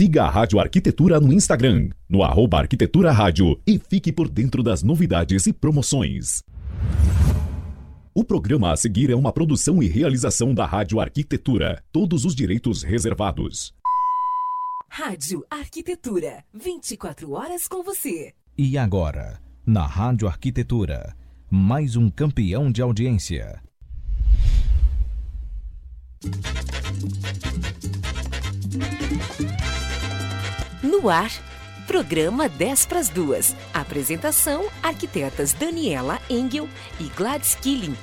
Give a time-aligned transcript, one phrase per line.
[0.00, 4.82] Siga a Rádio Arquitetura no Instagram, no arroba Arquitetura Rádio e fique por dentro das
[4.82, 6.42] novidades e promoções.
[8.14, 11.84] O programa a seguir é uma produção e realização da Rádio Arquitetura.
[11.92, 13.74] Todos os direitos reservados.
[14.88, 16.44] Rádio Arquitetura.
[16.54, 18.32] 24 horas com você.
[18.56, 21.14] E agora, na Rádio Arquitetura,
[21.50, 23.60] mais um campeão de audiência.
[31.00, 31.30] No ar,
[31.86, 33.56] programa 10 para as duas.
[33.72, 36.68] Apresentação: arquitetas Daniela Engel
[37.00, 37.96] e Gladys Killing.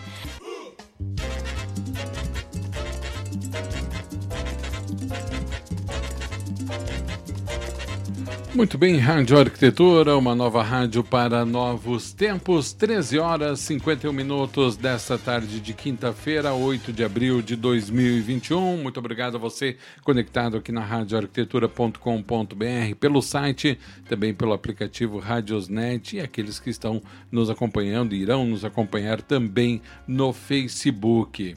[8.58, 15.16] Muito bem, Rádio Arquitetura, uma nova rádio para novos tempos, 13 horas 51 minutos desta
[15.16, 18.78] tarde de quinta-feira, 8 de abril de 2021.
[18.78, 23.78] Muito obrigado a você conectado aqui na radioarquitetura.com.br, pelo site,
[24.10, 27.00] também pelo aplicativo Radiosnet e aqueles que estão
[27.32, 31.56] nos acompanhando e irão nos acompanhar também no Facebook.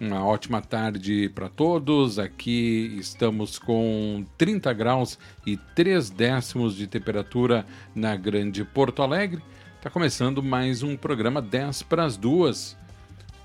[0.00, 2.18] Uma ótima tarde para todos.
[2.18, 9.42] Aqui estamos com 30 graus e 3 décimos de temperatura na Grande Porto Alegre.
[9.76, 12.78] Está começando mais um programa 10 para as duas.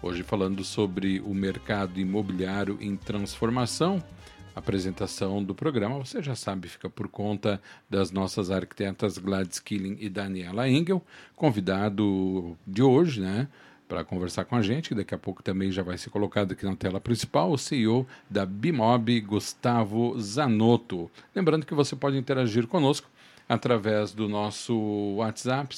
[0.02, 4.02] Hoje falando sobre o mercado imobiliário em transformação.
[4.56, 9.97] A apresentação do programa, você já sabe, fica por conta das nossas arquitetas Gladys Killing
[10.00, 11.03] e Daniela Engel.
[11.36, 13.50] Convidado de hoje, né?
[13.88, 16.66] Para conversar com a gente, que daqui a pouco também já vai ser colocado aqui
[16.66, 21.09] na tela principal, o CEO da Bimob, Gustavo Zanotto.
[21.33, 23.09] Lembrando que você pode interagir conosco
[23.47, 24.75] através do nosso
[25.17, 25.75] WhatsApp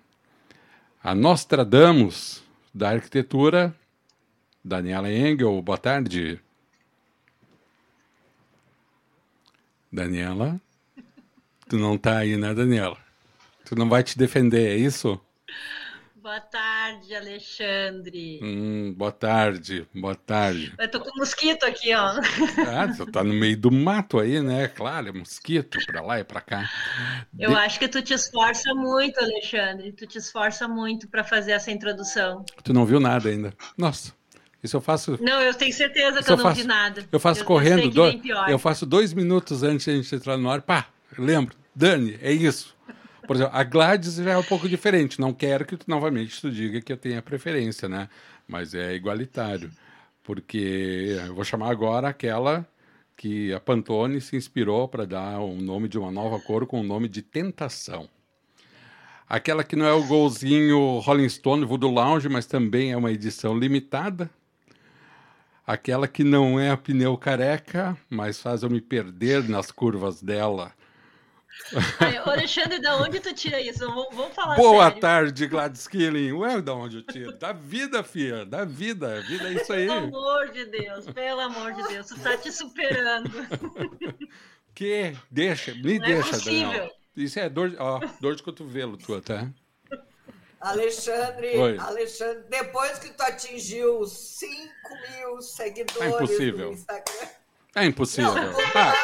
[1.03, 2.43] a Nostradamus
[2.75, 3.75] da arquitetura
[4.65, 6.41] Daniela Engel, boa tarde.
[9.93, 10.61] Daniela,
[11.69, 12.97] tu não tá aí, né, Daniela?
[13.65, 15.21] Tu não vai te defender, é isso?
[16.15, 18.39] Boa tarde, Alexandre.
[18.43, 20.75] Hum, boa tarde, boa tarde.
[20.79, 22.13] Eu tô com mosquito aqui, ó.
[22.69, 24.69] Ah, tu tá no meio do mato aí, né?
[24.69, 26.71] Claro, é mosquito pra lá e pra cá.
[27.39, 27.57] Eu De...
[27.57, 29.93] acho que tu te esforça muito, Alexandre.
[29.93, 32.45] Tu te esforça muito para fazer essa introdução.
[32.63, 33.55] Tu não viu nada ainda.
[33.77, 34.20] Nossa.
[34.63, 35.19] Isso eu faço.
[35.21, 37.05] Não, eu tenho certeza que eu, eu não faço, vi nada.
[37.11, 37.83] Eu faço eu, correndo.
[37.83, 40.61] Eu, do, eu faço dois minutos antes de a gente entrar no ar.
[40.61, 40.87] Pá,
[41.19, 41.57] lembro.
[41.75, 42.77] Dani, é isso.
[43.27, 45.21] Por exemplo, a Gladys já é um pouco diferente.
[45.21, 48.09] Não quero que tu, novamente tu diga que eu tenha preferência, né?
[48.47, 49.71] Mas é igualitário.
[50.23, 52.67] Porque eu vou chamar agora aquela
[53.17, 56.83] que a Pantone se inspirou para dar o nome de uma nova cor com o
[56.83, 58.09] nome de Tentação.
[59.29, 63.57] Aquela que não é o golzinho Rolling Stone Voodoo Lounge, mas também é uma edição
[63.57, 64.29] limitada,
[65.71, 70.73] aquela que não é a pneu careca, mas faz eu me perder nas curvas dela.
[72.01, 73.81] Ai, Alexandre, da onde tu tira isso?
[73.81, 75.01] Vamos, vamos falar Boa sério.
[75.01, 76.33] tarde, Gladys Killing.
[76.33, 77.33] Ué, da onde eu tiro?
[77.39, 78.45] Da vida, filha.
[78.45, 79.19] Da vida.
[79.19, 79.87] A vida é isso aí.
[79.87, 82.07] Pelo amor de Deus, pelo amor de Deus.
[82.07, 83.31] Tu tá te superando.
[84.75, 85.15] Que?
[85.31, 86.91] Deixa, me Não é deixa, é Daniel.
[87.17, 89.49] Isso é dor, ó, dor de cotovelo tua, tá?
[90.61, 91.79] Alexandre, Oi.
[91.79, 94.53] Alexandre, depois que tu atingiu 5
[95.17, 96.67] mil seguidores é impossível.
[96.67, 97.29] no Instagram.
[97.75, 98.35] É impossível.
[98.35, 98.95] Não, ah.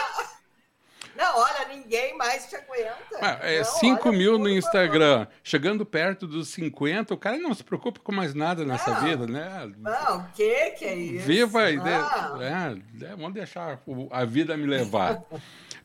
[1.16, 2.94] não, olha, ninguém mais te aguenta.
[3.22, 5.26] Ah, é 5 mil no Instagram.
[5.42, 9.26] Chegando perto dos 50, o cara não se preocupa com mais nada nessa não, vida,
[9.26, 9.72] né?
[9.78, 11.26] Não, o que que é isso?
[11.26, 12.00] Viva a ideia.
[12.02, 12.74] Ah.
[13.00, 13.80] É, vamos deixar
[14.10, 15.22] a vida me levar.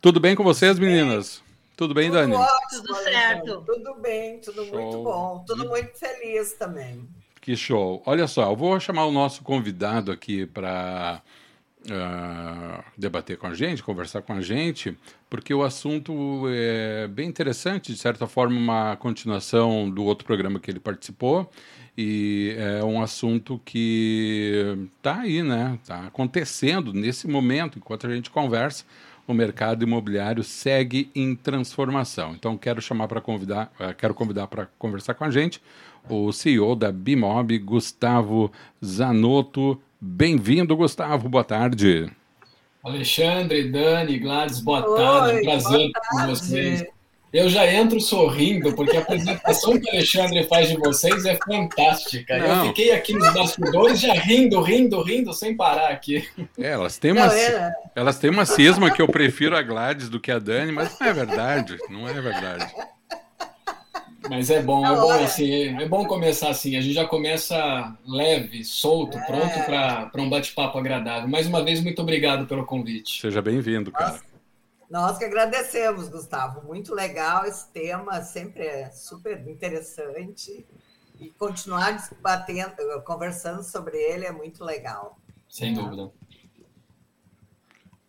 [0.01, 1.41] Tudo bem com vocês, meninas?
[1.81, 2.35] Tudo bem, tudo Dani?
[2.35, 3.63] Ótimo, tudo certo.
[3.65, 4.79] Tudo bem, tudo show.
[4.79, 5.43] muito bom.
[5.47, 7.09] Tudo muito feliz também.
[7.41, 8.03] Que show.
[8.05, 11.23] Olha só, eu vou chamar o nosso convidado aqui para
[11.89, 14.95] uh, ah, debater com a gente, conversar com a gente,
[15.27, 20.69] porque o assunto é bem interessante, de certa forma, uma continuação do outro programa que
[20.69, 21.49] ele participou.
[21.97, 25.79] E é um assunto que está aí, né?
[25.81, 28.85] Está acontecendo nesse momento, enquanto a gente conversa
[29.27, 32.33] o mercado imobiliário segue em transformação.
[32.33, 35.61] Então quero chamar para convidar, uh, quero convidar para conversar com a gente
[36.09, 38.51] o CEO da Bimob, Gustavo
[38.83, 39.81] Zanotto.
[39.99, 41.29] Bem-vindo, Gustavo.
[41.29, 42.11] Boa tarde.
[42.83, 45.41] Alexandre, Dani, Gladys, boa Oi, tarde.
[45.43, 46.09] prazer boa tarde.
[46.09, 47.00] com vocês.
[47.33, 52.37] Eu já entro sorrindo, porque a apresentação que o Alexandre faz de vocês é fantástica.
[52.37, 52.65] Não.
[52.65, 56.27] Eu fiquei aqui nos bastidores já rindo, rindo, rindo, sem parar aqui.
[56.57, 60.19] É, elas têm uma, não, elas têm uma cisma que eu prefiro a Gladys do
[60.19, 62.73] que a Dani, mas não é verdade, não é verdade.
[64.29, 66.75] Mas é bom, é bom assim, é bom começar assim.
[66.75, 69.25] A gente já começa leve, solto, é.
[69.25, 71.27] pronto para um bate-papo agradável.
[71.29, 73.21] Mais uma vez, muito obrigado pelo convite.
[73.21, 74.19] Seja bem-vindo, cara.
[74.91, 76.67] Nós que agradecemos, Gustavo.
[76.67, 80.67] Muito legal esse tema, sempre é super interessante.
[81.17, 85.17] E continuar debatendo, conversando sobre ele é muito legal.
[85.47, 86.11] Sem dúvida.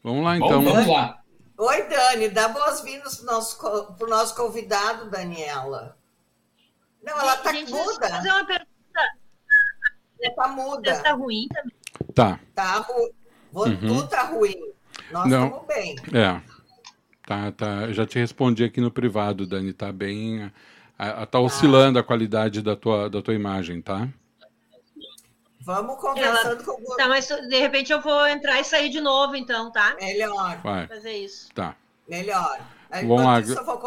[0.03, 0.61] Vamos lá, então.
[0.61, 1.23] Bom, vamos lá.
[1.57, 2.29] Oi, Dani.
[2.31, 5.97] Dá boas-vindas para o nosso, nosso convidado, Daniela.
[7.01, 8.09] Não, ela está muda.
[8.09, 8.69] fazer uma pergunta.
[10.21, 10.91] Ela está muda.
[10.91, 12.13] Está ruim também.
[12.13, 12.41] Tá.
[12.57, 13.15] Tá, ru...
[13.53, 13.77] uhum.
[13.77, 14.73] Tudo está ruim.
[15.13, 15.97] Nós estamos bem.
[16.13, 16.52] É.
[17.27, 17.83] Tá, tá.
[17.85, 19.73] Eu já te respondi aqui no privado, Dani.
[19.73, 20.51] Tá bem.
[20.99, 24.09] A, a, tá oscilando a qualidade da tua, da tua imagem, tá?
[25.61, 26.65] Vamos conversando Ela...
[26.65, 29.97] com Tá, mas de repente eu vou entrar e sair de novo, então, tá?
[30.01, 30.61] Melhor.
[30.63, 30.87] Vai.
[30.89, 31.53] Fazer isso.
[31.55, 31.77] Tá.
[32.09, 32.61] Melhor.
[32.91, 33.41] Aí, Vamos lá.
[33.41, 33.81] Isso, eu vou,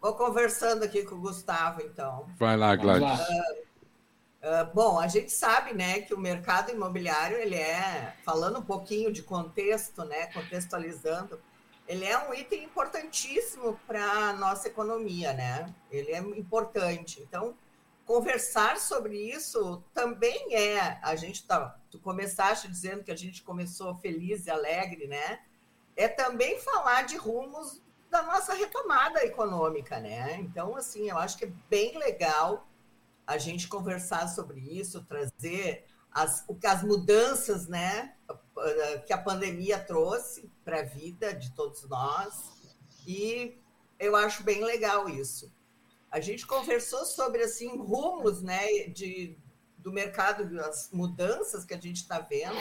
[0.00, 2.26] vou, conversando aqui com o Gustavo, então.
[2.38, 3.20] Vai lá, Gladys.
[3.20, 8.62] Uh, uh, bom, a gente sabe, né, que o mercado imobiliário, ele é, falando um
[8.62, 11.40] pouquinho de contexto, né, contextualizando,
[11.88, 15.72] ele é um item importantíssimo para a nossa economia, né?
[15.90, 17.22] Ele é importante.
[17.22, 17.56] Então,
[18.04, 20.98] conversar sobre isso também é.
[21.02, 21.78] A gente tá.
[21.90, 25.40] Tu começaste dizendo que a gente começou feliz e alegre, né?
[25.96, 27.80] É também falar de rumos
[28.10, 30.36] da nossa retomada econômica, né?
[30.40, 32.68] Então, assim, eu acho que é bem legal
[33.26, 38.14] a gente conversar sobre isso, trazer as, as mudanças, né?
[39.06, 42.50] que a pandemia trouxe para a vida de todos nós.
[43.06, 43.56] E
[44.00, 45.54] eu acho bem legal isso.
[46.10, 49.38] A gente conversou sobre assim rumos, né, de
[49.78, 52.56] do mercado, as mudanças que a gente está vendo.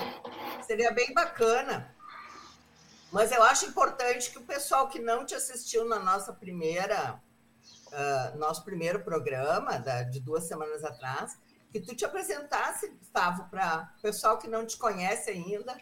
[0.67, 1.91] Seria bem bacana.
[3.11, 7.19] Mas eu acho importante que o pessoal que não te assistiu na nossa primeira,
[7.87, 11.35] uh, nosso primeiro programa da, de duas semanas atrás,
[11.71, 15.75] que tu te apresentasse, Gustavo, para o pessoal que não te conhece ainda,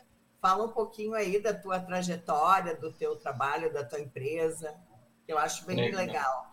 [0.44, 4.76] fala um pouquinho aí da tua trajetória, do teu trabalho, da tua empresa,
[5.26, 5.96] que eu acho bem legal.
[5.96, 6.52] Legal,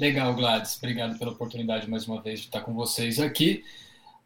[0.00, 0.76] legal Gladys.
[0.78, 3.62] Obrigado pela oportunidade mais uma vez de estar com vocês aqui.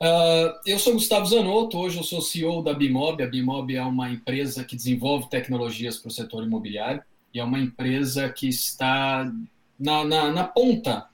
[0.01, 3.23] Uh, eu sou Gustavo Zanotto, hoje eu sou CEO da Bimob.
[3.23, 7.03] A Bimob é uma empresa que desenvolve tecnologias para o setor imobiliário
[7.35, 9.31] e é uma empresa que está
[9.79, 11.07] na, na, na ponta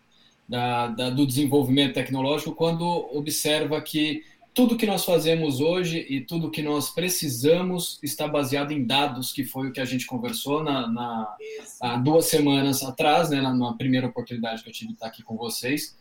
[0.48, 4.22] da, da, do desenvolvimento tecnológico quando observa que
[4.54, 9.44] tudo que nós fazemos hoje e tudo que nós precisamos está baseado em dados, que
[9.44, 11.36] foi o que a gente conversou na, na
[11.80, 15.22] há duas semanas atrás, né, na, na, primeira oportunidade que eu tive de estar aqui
[15.22, 15.96] com vocês.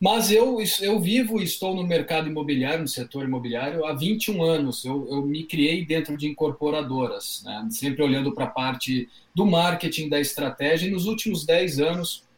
[0.00, 4.84] Mas eu, eu vivo e estou no mercado imobiliário, no setor imobiliário, há 21 anos.
[4.84, 10.08] Eu, eu me criei dentro de incorporadoras, né, sempre olhando para a parte do marketing,
[10.08, 12.28] da estratégia, e nos últimos 10 anos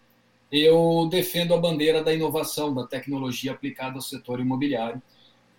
[0.51, 5.01] eu defendo a bandeira da inovação, da tecnologia aplicada ao setor imobiliário,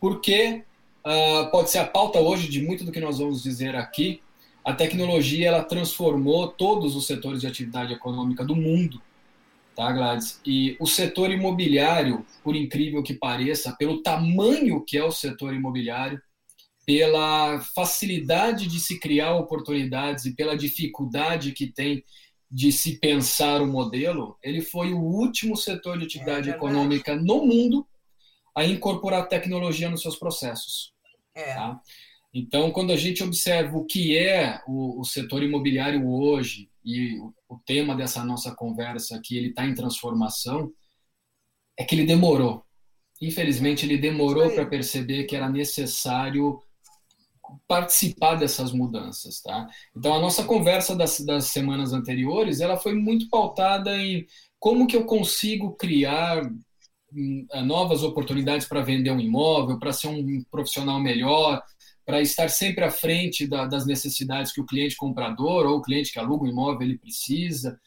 [0.02, 0.64] porque
[1.06, 4.20] uh, pode ser a pauta hoje de muito do que nós vamos dizer aqui.
[4.66, 9.00] A tecnologia ela transformou todos os setores de atividade econômica do mundo,
[9.76, 10.42] tá, Gladys?
[10.44, 16.20] E o setor imobiliário, por incrível que pareça, pelo tamanho que é o setor imobiliário,
[16.84, 22.04] pela facilidade de se criar oportunidades e pela dificuldade que tem
[22.50, 27.46] de se pensar o modelo, ele foi o último setor de atividade é econômica no
[27.46, 27.86] mundo
[28.56, 30.94] a incorporar tecnologia nos seus processos.
[31.34, 31.54] É.
[31.54, 31.82] Tá?
[32.34, 37.34] Então, quando a gente observa o que é o, o setor imobiliário hoje e o,
[37.50, 40.72] o, tema dessa nossa conversa que ele está em transformação,
[41.78, 42.64] é que ele demorou.
[43.22, 46.60] Infelizmente, ele demorou para perceber que era necessário
[47.68, 49.68] participar dessas mudanças, tá?
[49.96, 54.26] Então a nossa conversa das, das semanas anteriores, ela foi muito pautada em
[54.60, 56.50] como que eu consigo criar
[57.66, 61.62] novas oportunidades para vender um imóvel, para ser um profissional melhor,
[62.06, 66.12] para estar sempre à frente da, das necessidades que o cliente comprador ou o cliente
[66.12, 67.80] que aluga o imóvel ele precisa,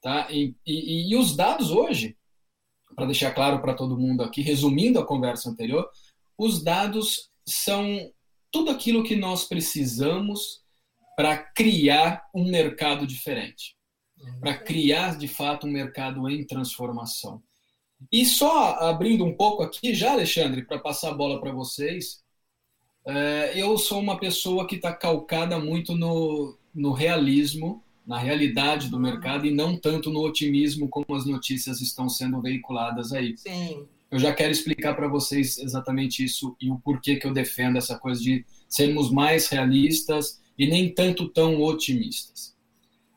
[0.00, 0.28] tá?
[0.30, 2.16] E, e, e os dados hoje,
[2.94, 5.88] para deixar claro para todo mundo aqui, resumindo a conversa anterior,
[6.38, 8.10] os dados são
[8.50, 10.62] tudo aquilo que nós precisamos
[11.16, 13.74] para criar um mercado diferente,
[14.38, 17.42] para criar de fato um mercado em transformação.
[18.10, 22.22] E só abrindo um pouco aqui, já, Alexandre, para passar a bola para vocês,
[23.06, 29.00] é, eu sou uma pessoa que está calcada muito no, no realismo, na realidade do
[29.00, 33.36] mercado e não tanto no otimismo como as notícias estão sendo veiculadas aí.
[33.36, 33.86] Sim.
[34.10, 37.98] Eu já quero explicar para vocês exatamente isso e o porquê que eu defendo essa
[37.98, 42.55] coisa de sermos mais realistas e nem tanto tão otimistas.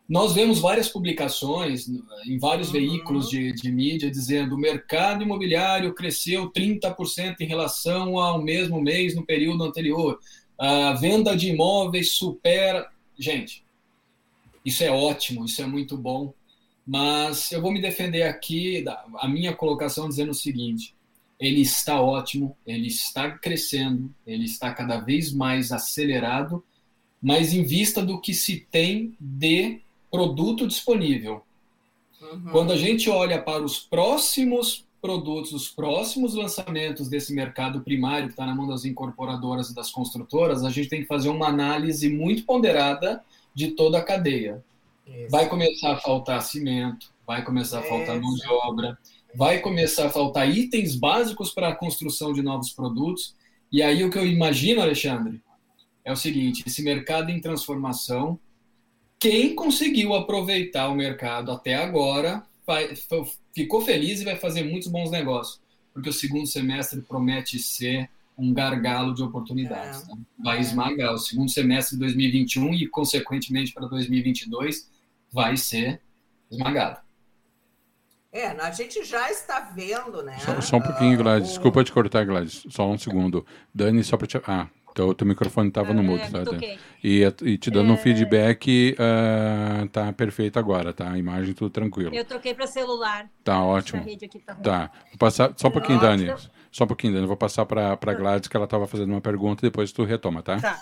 [0.09, 1.87] Nós vemos várias publicações
[2.25, 2.73] em vários uhum.
[2.73, 9.13] veículos de, de mídia dizendo o mercado imobiliário cresceu 30% em relação ao mesmo mês
[9.13, 10.19] no período anterior.
[10.57, 12.89] A venda de imóveis supera.
[13.19, 13.63] Gente,
[14.65, 16.33] isso é ótimo, isso é muito bom,
[16.85, 18.83] mas eu vou me defender aqui,
[19.19, 20.95] a minha colocação dizendo o seguinte:
[21.39, 26.63] ele está ótimo, ele está crescendo, ele está cada vez mais acelerado,
[27.21, 31.43] mas em vista do que se tem de produto disponível.
[32.21, 32.51] Uhum.
[32.51, 38.33] Quando a gente olha para os próximos produtos, os próximos lançamentos desse mercado primário que
[38.33, 42.09] está na mão das incorporadoras e das construtoras, a gente tem que fazer uma análise
[42.09, 43.23] muito ponderada
[43.53, 44.63] de toda a cadeia.
[45.07, 45.29] Isso.
[45.29, 48.97] Vai começar a faltar cimento, vai começar a faltar mão de obra,
[49.33, 53.35] vai começar a faltar itens básicos para a construção de novos produtos.
[53.71, 55.41] E aí o que eu imagino, Alexandre,
[56.03, 58.39] é o seguinte: esse mercado em transformação
[59.19, 62.93] quem conseguiu aproveitar o mercado até agora vai,
[63.53, 65.61] ficou feliz e vai fazer muitos bons negócios,
[65.93, 70.03] porque o segundo semestre promete ser um gargalo de oportunidades.
[70.03, 70.07] É.
[70.07, 70.17] Tá?
[70.37, 71.13] Vai esmagar.
[71.13, 74.89] O segundo semestre de 2021 e, consequentemente, para 2022,
[75.31, 76.01] vai ser
[76.49, 77.01] esmagado.
[78.31, 80.37] É, a gente já está vendo, né?
[80.39, 81.49] Só, só um pouquinho, Gladys.
[81.49, 82.63] Uh, Desculpa te cortar, Gladys.
[82.69, 83.45] Só um segundo.
[83.73, 84.37] Dani, só para te.
[84.45, 86.39] Ah, teu, teu microfone estava ah, no mudo, tá?
[87.03, 87.93] E, e te dando é...
[87.93, 91.11] um feedback, uh, tá perfeito agora, tá?
[91.11, 92.13] A imagem tudo tranquilo.
[92.13, 93.29] Eu troquei para celular.
[93.43, 94.03] Tá ótimo.
[94.45, 94.91] Tá, tá.
[95.09, 96.33] Vou passar, só um pouquinho, Dani.
[96.71, 97.25] Só um pouquinho, Dani.
[97.25, 100.41] Vou passar para para Gladys que ela estava fazendo uma pergunta e depois tu retoma,
[100.41, 100.59] tá?
[100.59, 100.79] Tá.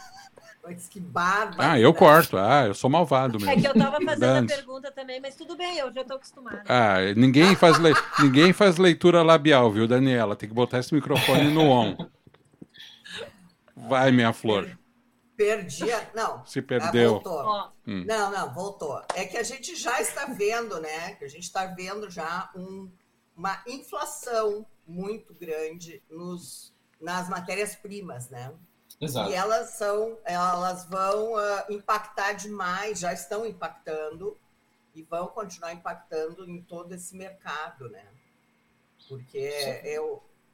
[0.91, 1.55] Que barba.
[1.57, 2.35] Ah, eu corto.
[2.37, 3.51] Ah, eu sou malvado mesmo.
[3.51, 6.59] É que eu tava fazendo a pergunta também, mas tudo bem, eu já tô acostumado.
[6.67, 7.93] Ah, ninguém faz, le...
[8.19, 10.35] ninguém faz leitura labial, viu, Daniela?
[10.35, 11.95] Tem que botar esse microfone no on.
[13.87, 14.77] Vai, minha flor.
[15.35, 16.09] Perdi a...
[16.15, 16.45] Não.
[16.45, 17.21] Se perdeu.
[17.21, 17.71] voltou.
[17.85, 18.03] Hum.
[18.07, 19.01] Não, não, voltou.
[19.13, 21.13] É que a gente já está vendo, né?
[21.15, 22.91] Que a gente está vendo já um,
[23.35, 28.51] uma inflação muito grande nos, nas matérias-primas, né?
[28.99, 29.29] Exato.
[29.29, 34.35] E elas são, elas vão uh, impactar demais, já estão impactando
[34.95, 38.07] e vão continuar impactando em todo esse mercado, né?
[39.07, 39.95] Porque é,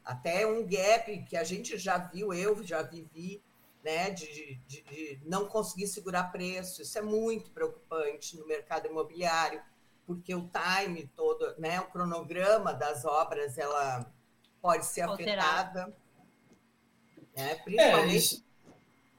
[0.05, 3.41] até um gap que a gente já viu, eu já vivi,
[3.83, 6.81] né, de, de, de, não conseguir segurar preço.
[6.81, 9.61] Isso é muito preocupante no mercado imobiliário,
[10.05, 14.05] porque o time todo, né, o cronograma das obras, ela
[14.61, 15.93] pode ser afetada.
[17.35, 18.13] Né, principalmente...
[18.13, 18.45] É, isso,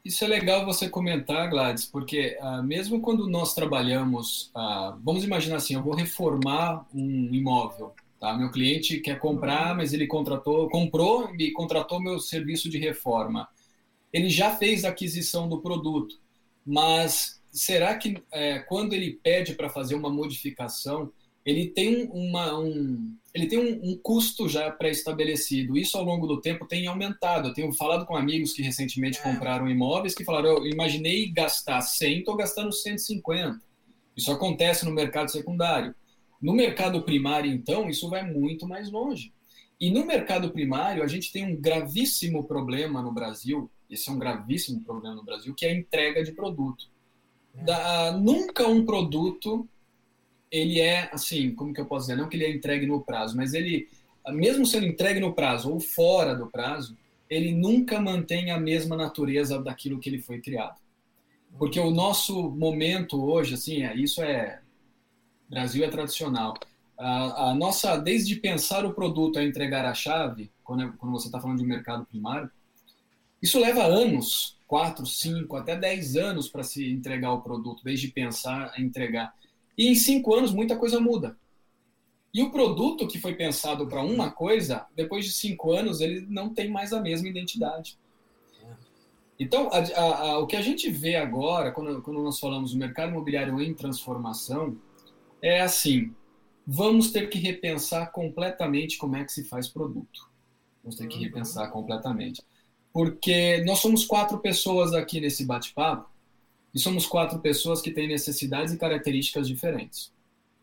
[0.04, 5.56] isso, é legal você comentar, Gladys, porque ah, mesmo quando nós trabalhamos, ah, vamos imaginar
[5.56, 8.36] assim, eu vou reformar um imóvel, Tá?
[8.36, 13.48] Meu cliente quer comprar, mas ele contratou, comprou e contratou meu serviço de reforma.
[14.12, 16.16] Ele já fez a aquisição do produto,
[16.64, 21.12] mas será que é, quando ele pede para fazer uma modificação,
[21.44, 25.76] ele tem, uma, um, ele tem um, um custo já pré-estabelecido.
[25.76, 27.48] Isso ao longo do tempo tem aumentado.
[27.48, 29.22] Eu tenho falado com amigos que recentemente é.
[29.22, 33.60] compraram imóveis que falaram: eu imaginei gastar 100, estou gastando 150.
[34.16, 35.94] Isso acontece no mercado secundário.
[36.44, 39.32] No mercado primário, então, isso vai muito mais longe.
[39.80, 44.18] E no mercado primário, a gente tem um gravíssimo problema no Brasil, esse é um
[44.18, 46.84] gravíssimo problema no Brasil, que é a entrega de produto.
[47.56, 47.64] É.
[47.64, 49.66] Da, nunca um produto,
[50.50, 53.34] ele é, assim, como que eu posso dizer, não que ele é entregue no prazo,
[53.34, 53.88] mas ele,
[54.28, 56.94] mesmo sendo entregue no prazo ou fora do prazo,
[57.30, 60.78] ele nunca mantém a mesma natureza daquilo que ele foi criado.
[61.58, 64.60] Porque o nosso momento hoje, assim, é, isso é
[65.48, 66.54] Brasil é tradicional.
[66.98, 71.26] A, a, nossa, desde pensar o produto a entregar a chave, quando, é, quando você
[71.26, 72.50] está falando de mercado primário,
[73.42, 78.72] isso leva anos, quatro, cinco, até dez anos para se entregar o produto, desde pensar
[78.74, 79.34] a entregar.
[79.76, 81.36] E em cinco anos muita coisa muda.
[82.32, 86.52] E o produto que foi pensado para uma coisa, depois de cinco anos, ele não
[86.52, 87.96] tem mais a mesma identidade.
[89.38, 93.10] Então, a, a, o que a gente vê agora, quando, quando nós falamos do mercado
[93.10, 94.76] imobiliário em transformação,
[95.44, 96.14] é assim:
[96.66, 100.30] vamos ter que repensar completamente como é que se faz produto.
[100.82, 101.22] Vamos ter que uhum.
[101.22, 102.42] repensar completamente.
[102.92, 106.08] Porque nós somos quatro pessoas aqui nesse bate-papo
[106.72, 110.12] E somos quatro pessoas que têm necessidades e características diferentes.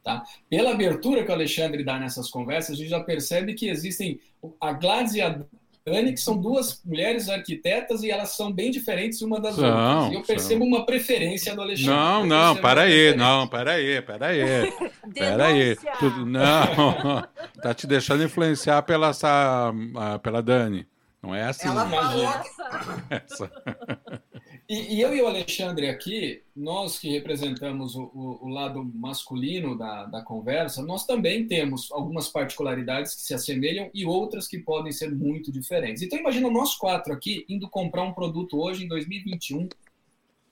[0.03, 0.23] Tá?
[0.49, 4.19] Pela abertura que o Alexandre dá nessas conversas, a gente já percebe que existem
[4.59, 5.45] a Gladys e a
[5.85, 10.11] Dani, que são duas mulheres arquitetas e elas são bem diferentes uma das são, outras.
[10.11, 10.67] E eu percebo são.
[10.67, 11.91] uma preferência do Alexandre.
[11.91, 14.41] Não, não, para aí, não, para aí, para aí.
[15.17, 15.77] Para aí.
[16.25, 17.23] não,
[17.61, 19.73] tá te deixando influenciar pela, essa,
[20.21, 20.87] pela Dani.
[21.21, 21.67] Não é assim.
[21.67, 22.29] Ela falou
[23.09, 23.51] Essa.
[24.71, 29.77] E, e, eu e o Alexandre aqui, nós que representamos o, o, o, lado masculino
[29.77, 34.93] da, da conversa, nós também temos algumas particularidades que se assemelham e outras que podem
[34.93, 36.01] ser muito diferentes.
[36.01, 39.67] Então imagina nós quatro aqui indo comprar um produto hoje em 2021,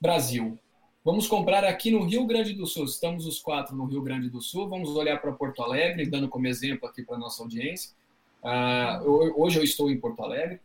[0.01, 0.59] Brasil.
[1.05, 2.83] Vamos comprar aqui no Rio Grande do Sul.
[2.83, 4.67] Estamos os quatro no Rio Grande do Sul.
[4.67, 7.91] Vamos olhar para Porto Alegre, dando como exemplo aqui para nossa audiência.
[8.43, 10.59] Uh, hoje eu estou em Porto Alegre.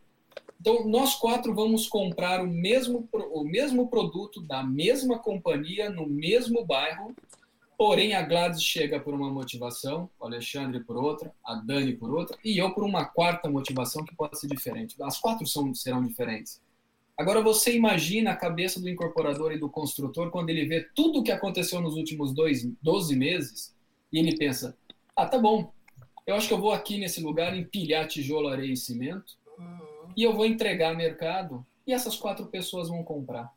[0.59, 6.65] Então, nós quatro vamos comprar o mesmo, o mesmo produto da mesma companhia, no mesmo
[6.65, 7.13] bairro,
[7.77, 12.37] porém a Gladys chega por uma motivação, o Alexandre por outra, a Dani por outra,
[12.43, 14.95] e eu por uma quarta motivação que pode ser diferente.
[15.01, 16.61] As quatro são, serão diferentes.
[17.17, 21.23] Agora, você imagina a cabeça do incorporador e do construtor quando ele vê tudo o
[21.23, 23.75] que aconteceu nos últimos dois, 12 meses
[24.11, 24.77] e ele pensa:
[25.15, 25.71] ah, tá bom,
[26.27, 29.37] eu acho que eu vou aqui nesse lugar empilhar tijolo, areia e cimento
[30.15, 33.53] e eu vou entregar mercado e essas quatro pessoas vão comprar.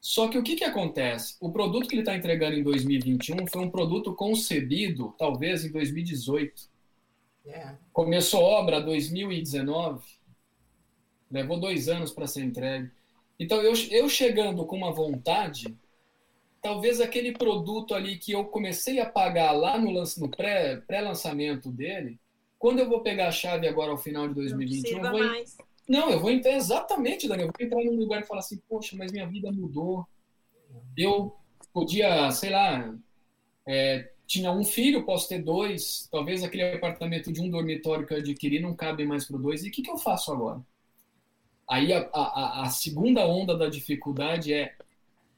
[0.00, 1.36] Só que o que, que acontece?
[1.40, 6.68] O produto que ele está entregando em 2021 foi um produto concebido, talvez, em 2018.
[7.44, 7.72] Yeah.
[7.72, 7.78] É.
[7.92, 10.04] Começou obra em 2019,
[11.30, 12.90] levou dois anos para ser entregue.
[13.38, 15.76] Então, eu, eu chegando com uma vontade,
[16.62, 22.20] talvez aquele produto ali que eu comecei a pagar lá no, no pré-lançamento pré dele,
[22.58, 25.20] quando eu vou pegar a chave agora ao final de 2021, não, eu vou...
[25.20, 25.56] mais.
[25.88, 27.48] não, eu vou entrar exatamente, Daniel.
[27.48, 30.06] Eu vou entrar num lugar e falar assim, poxa, mas minha vida mudou.
[30.96, 31.34] Eu
[31.72, 32.94] podia, sei lá,
[33.66, 36.08] é, tinha um filho, posso ter dois.
[36.10, 39.64] Talvez aquele apartamento de um dormitório que eu adquiri não cabe mais para dois.
[39.64, 40.60] E o que, que eu faço agora?
[41.68, 44.74] Aí a, a, a segunda onda da dificuldade é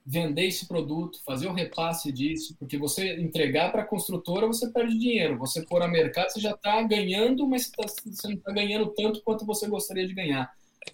[0.04, 4.98] vender esse produto, fazer o repasse disso, porque você entregar para a construtora, você perde
[4.98, 5.38] dinheiro.
[5.38, 8.92] Você for a mercado, você já está ganhando, mas você, tá, você não está ganhando
[8.96, 10.52] tanto quanto você gostaria de ganhar.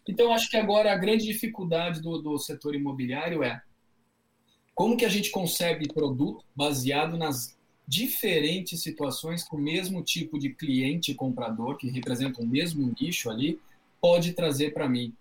[0.09, 3.63] Então, acho que agora a grande dificuldade do, do setor imobiliário é
[4.75, 7.57] como que a gente consegue produto baseado nas
[7.89, 13.61] diferentes situações que o mesmo tipo de cliente comprador, que representa o mesmo nicho ali,
[14.01, 15.15] pode trazer para mim.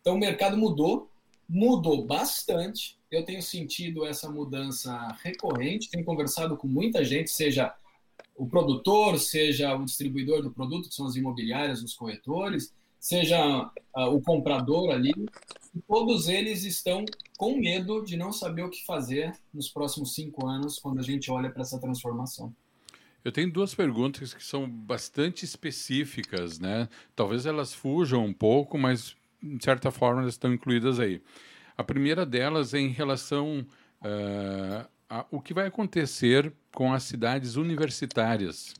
[0.00, 1.10] Então, o mercado mudou,
[1.48, 7.74] mudou bastante, eu tenho sentido essa mudança recorrente, tenho conversado com muita gente, seja
[8.34, 14.06] o produtor, seja o distribuidor do produto, que são as imobiliárias, os corretores, seja uh,
[14.14, 15.12] o comprador ali,
[15.86, 17.04] todos eles estão
[17.36, 21.30] com medo de não saber o que fazer nos próximos cinco anos, quando a gente
[21.30, 22.54] olha para essa transformação.
[23.24, 26.88] Eu tenho duas perguntas que são bastante específicas, né?
[27.14, 31.22] Talvez elas fujam um pouco, mas de certa forma elas estão incluídas aí.
[31.82, 33.66] A primeira delas é em relação
[34.02, 38.72] uh, a o que vai acontecer com as cidades universitárias,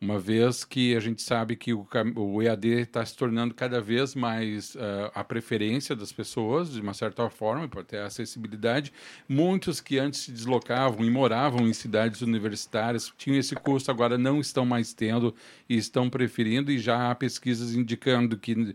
[0.00, 1.86] uma vez que a gente sabe que o,
[2.16, 6.92] o EAD está se tornando cada vez mais uh, a preferência das pessoas, de uma
[6.94, 8.92] certa forma, por ter acessibilidade.
[9.28, 14.40] Muitos que antes se deslocavam e moravam em cidades universitárias tinham esse custo, agora não
[14.40, 15.32] estão mais tendo
[15.68, 18.74] e estão preferindo, e já há pesquisas indicando que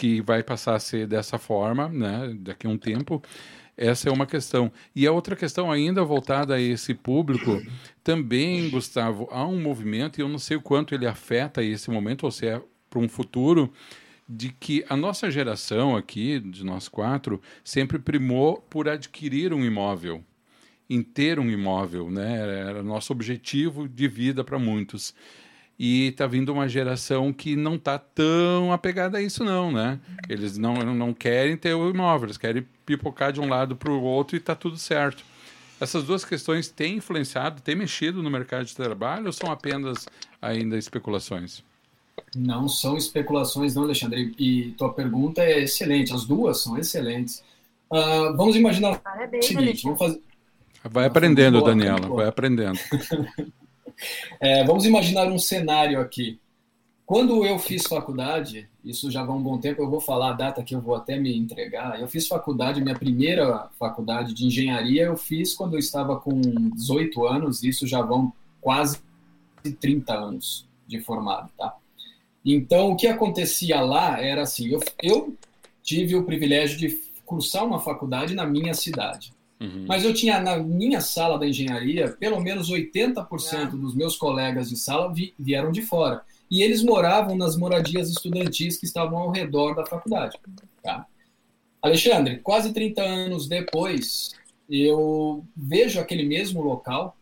[0.00, 3.22] que vai passar a ser dessa forma, né, daqui a um tempo.
[3.76, 4.72] Essa é uma questão.
[4.96, 7.62] E a outra questão, ainda voltada a esse público,
[8.02, 12.24] também, Gustavo, há um movimento, e eu não sei o quanto ele afeta esse momento,
[12.24, 13.70] ou se é para um futuro,
[14.26, 20.24] de que a nossa geração aqui, de nós quatro, sempre primou por adquirir um imóvel,
[20.88, 22.38] em ter um imóvel, né?
[22.38, 25.14] Era nosso objetivo de vida para muitos
[25.82, 29.98] e está vindo uma geração que não está tão apegada a isso não, né?
[30.28, 34.02] Eles não, não querem ter o imóvel, eles querem pipocar de um lado para o
[34.02, 35.24] outro e está tudo certo.
[35.80, 40.06] Essas duas questões têm influenciado, têm mexido no mercado de trabalho ou são apenas
[40.42, 41.64] ainda especulações?
[42.36, 44.34] Não são especulações, não, Alexandre.
[44.38, 46.12] E tua pergunta é excelente.
[46.12, 47.42] As duas são excelentes.
[47.90, 50.20] Uh, vamos imaginar Parabéns, o seguinte: vamos fazer...
[50.84, 52.78] Vai aprendendo, Daniela, vai aprendendo.
[54.40, 56.40] É, vamos imaginar um cenário aqui.
[57.04, 60.62] Quando eu fiz faculdade, isso já vai um bom tempo, eu vou falar a data
[60.62, 62.00] que eu vou até me entregar.
[62.00, 67.26] Eu fiz faculdade, minha primeira faculdade de engenharia, eu fiz quando eu estava com 18
[67.26, 69.00] anos, isso já vão quase
[69.80, 71.74] 30 anos de formado, tá?
[72.44, 75.36] Então, o que acontecia lá era assim: eu, eu
[75.82, 79.32] tive o privilégio de cursar uma faculdade na minha cidade.
[79.60, 79.84] Uhum.
[79.86, 83.66] Mas eu tinha na minha sala da engenharia, pelo menos 80% é.
[83.66, 86.22] dos meus colegas de sala vi, vieram de fora.
[86.50, 90.38] E eles moravam nas moradias estudantis que estavam ao redor da faculdade.
[90.82, 91.06] Tá?
[91.82, 94.30] Alexandre, quase 30 anos depois,
[94.68, 97.16] eu vejo aquele mesmo local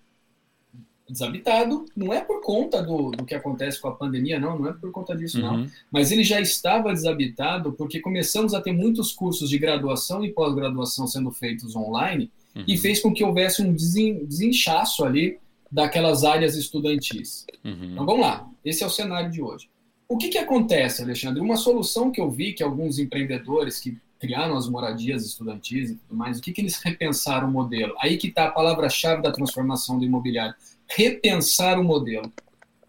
[1.09, 4.73] desabitado, não é por conta do, do que acontece com a pandemia, não, não é
[4.73, 5.59] por conta disso, uhum.
[5.59, 5.71] não.
[5.90, 11.07] Mas ele já estava desabitado porque começamos a ter muitos cursos de graduação e pós-graduação
[11.07, 12.64] sendo feitos online uhum.
[12.66, 15.38] e fez com que houvesse um desinchaço ali
[15.71, 17.47] daquelas áreas estudantis.
[17.64, 17.92] Uhum.
[17.92, 19.68] Então vamos lá, esse é o cenário de hoje.
[20.09, 21.40] O que, que acontece, Alexandre?
[21.40, 26.16] Uma solução que eu vi que alguns empreendedores que criaram as moradias estudantis e tudo
[26.16, 27.94] mais, o que, que eles repensaram o modelo?
[28.01, 30.55] Aí que está a palavra-chave da transformação do imobiliário
[30.88, 32.33] repensar o modelo.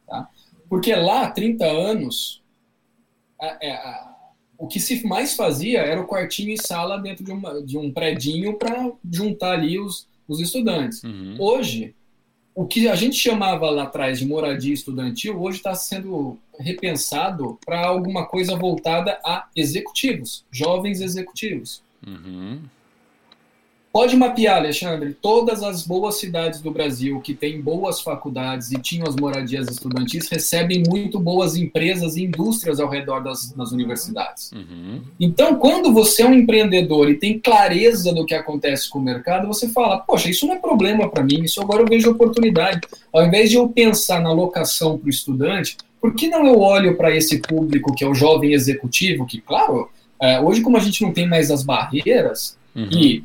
[0.08, 0.30] Tá?
[0.70, 2.42] Porque lá, há 30 anos,
[3.40, 4.16] a, a, é, a,
[4.58, 7.92] o que se mais fazia era o quartinho e sala dentro de, uma, de um
[7.92, 11.04] predinho para juntar ali os, os estudantes.
[11.04, 11.38] Uhum.
[11.40, 11.96] Hoje,
[12.54, 17.88] o que a gente chamava lá atrás de moradia estudantil, hoje está sendo repensado para
[17.88, 21.82] alguma coisa voltada a executivos, jovens executivos.
[22.06, 22.60] Uhum.
[23.92, 29.08] Pode mapear, Alexandre, todas as boas cidades do Brasil que têm boas faculdades e tinham
[29.08, 34.52] as moradias estudantis recebem muito boas empresas e indústrias ao redor das, das universidades.
[34.52, 35.02] Uhum.
[35.20, 39.48] Então, quando você é um empreendedor e tem clareza do que acontece com o mercado,
[39.48, 42.82] você fala: Poxa, isso não é problema para mim, isso agora eu vejo oportunidade.
[43.12, 46.96] Ao invés de eu pensar na locação para o estudante, por que não eu olho
[46.96, 49.90] para esse público que é o jovem executivo, que, claro,
[50.22, 52.90] é, hoje, como a gente não tem mais as barreiras uhum.
[52.92, 53.24] e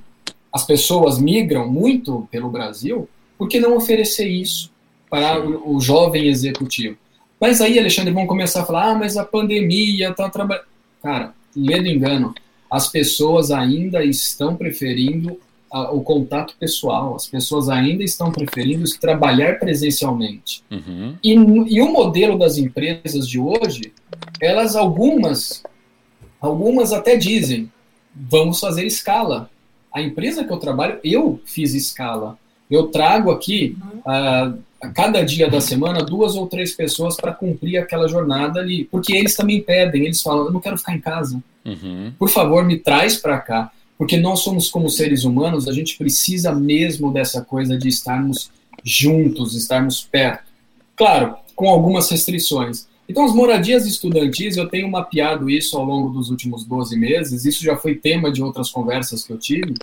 [0.55, 4.71] as pessoas migram muito pelo Brasil, por que não oferecer isso
[5.11, 6.97] para o, o jovem executivo?
[7.41, 10.67] Mas aí, Alexandre, vão começar a falar, ah, mas a pandemia está trabalhando.
[11.03, 12.33] Cara, medo engano,
[12.71, 15.41] as pessoas ainda estão preferindo
[15.73, 20.63] a, o contato pessoal, as pessoas ainda estão preferindo trabalhar presencialmente.
[20.71, 21.17] Uhum.
[21.23, 23.93] E, e o modelo das empresas de hoje,
[24.41, 25.65] elas, algumas,
[26.41, 27.71] algumas até dizem,
[28.15, 29.51] vamos fazer escala
[29.95, 32.37] a empresa que eu trabalho, eu fiz escala.
[32.69, 37.79] Eu trago aqui, uh, a cada dia da semana, duas ou três pessoas para cumprir
[37.79, 38.85] aquela jornada ali.
[38.85, 41.41] Porque eles também pedem, eles falam: eu não quero ficar em casa.
[41.65, 42.13] Uhum.
[42.19, 43.71] Por favor, me traz para cá.
[43.97, 48.51] Porque nós somos como seres humanos, a gente precisa mesmo dessa coisa de estarmos
[48.83, 50.43] juntos, estarmos perto.
[50.97, 52.89] Claro, com algumas restrições.
[53.09, 57.63] Então, as moradias estudantis, eu tenho mapeado isso ao longo dos últimos 12 meses, isso
[57.63, 59.75] já foi tema de outras conversas que eu tive,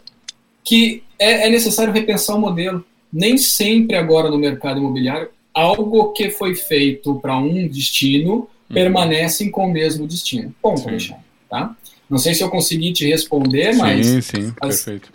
[0.63, 2.83] que é, é necessário repensar o modelo.
[3.13, 8.47] Nem sempre agora no mercado imobiliário, algo que foi feito para um destino uhum.
[8.73, 10.53] permanece com o mesmo destino.
[10.61, 11.23] Ponto, Alexandre.
[11.49, 11.75] Tá?
[12.09, 14.05] Não sei se eu consegui te responder, mas...
[14.05, 15.11] Sim, sim, perfeito.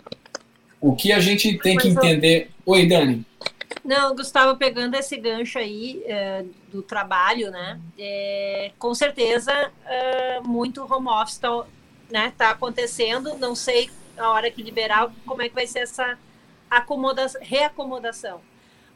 [0.79, 2.49] O que a gente tem que entender...
[2.65, 3.25] Oi, Dani.
[3.83, 7.79] Não, Gustavo, pegando esse gancho aí é, do trabalho, né?
[7.97, 11.65] É, com certeza, é, muito home office está
[12.09, 13.37] né, tá acontecendo.
[13.37, 16.17] Não sei a hora que liberar como é que vai ser essa
[16.69, 18.41] acomodação, reacomodação.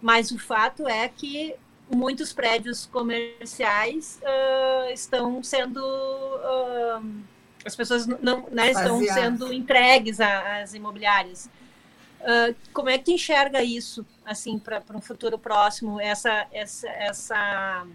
[0.01, 1.55] Mas o fato é que
[1.89, 5.79] muitos prédios comerciais uh, estão sendo
[7.65, 11.49] as pessoas não né, estão sendo entregues às imobiliárias.
[12.21, 17.87] Uh, como é que tu enxerga isso, assim, para um futuro próximo, essa, essa, essa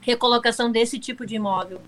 [0.00, 1.80] recolocação desse tipo de imóvel?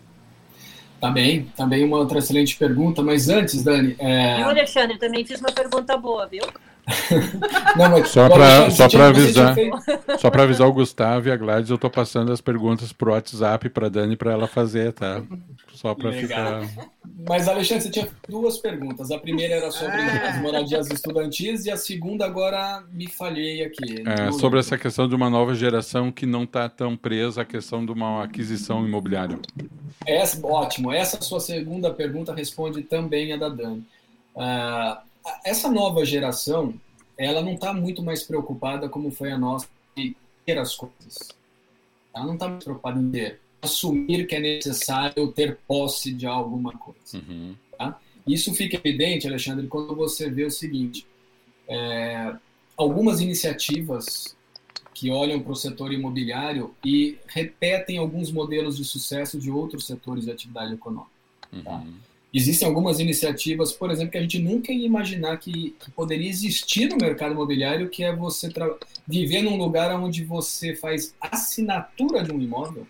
[1.00, 3.94] Também, também uma outra excelente pergunta, mas antes, Dani...
[3.98, 4.40] É...
[4.40, 6.44] Eu, Alexandre, também fiz uma pergunta boa, viu?
[7.76, 9.56] Não, mas, só para só para avisar,
[10.18, 13.68] só para avisar o Gustavo e a Gladys, eu estou passando as perguntas pro WhatsApp
[13.70, 15.22] para Dani para ela fazer, tá?
[15.72, 16.62] Só para ficar.
[17.26, 19.10] Mas Alexandre, você tinha duas perguntas.
[19.10, 20.30] A primeira era sobre ah.
[20.30, 24.02] as moradias estudantis e a segunda agora me falhei aqui.
[24.06, 27.84] É, sobre essa questão de uma nova geração que não está tão presa à questão
[27.84, 29.38] de uma aquisição imobiliária.
[30.06, 30.92] Essa, ótimo.
[30.92, 33.84] Essa sua segunda pergunta responde também a da Dani.
[34.34, 35.13] Uh,
[35.44, 36.74] essa nova geração,
[37.16, 41.30] ela não está muito mais preocupada como foi a nossa de ter as coisas.
[42.14, 46.72] Ela não está mais preocupada em ter, assumir que é necessário ter posse de alguma
[46.72, 47.00] coisa.
[47.14, 47.54] Uhum.
[47.76, 47.98] Tá?
[48.26, 51.06] Isso fica evidente, Alexandre, quando você vê o seguinte:
[51.68, 52.34] é,
[52.76, 54.36] algumas iniciativas
[54.92, 60.24] que olham para o setor imobiliário e repetem alguns modelos de sucesso de outros setores
[60.24, 61.10] de atividade econômica.
[61.64, 61.76] Tá?
[61.76, 61.94] Uhum.
[62.34, 66.88] Existem algumas iniciativas, por exemplo, que a gente nunca ia imaginar que, que poderia existir
[66.88, 68.52] no mercado imobiliário, que é você
[69.06, 72.88] viver num lugar onde você faz assinatura de um imóvel.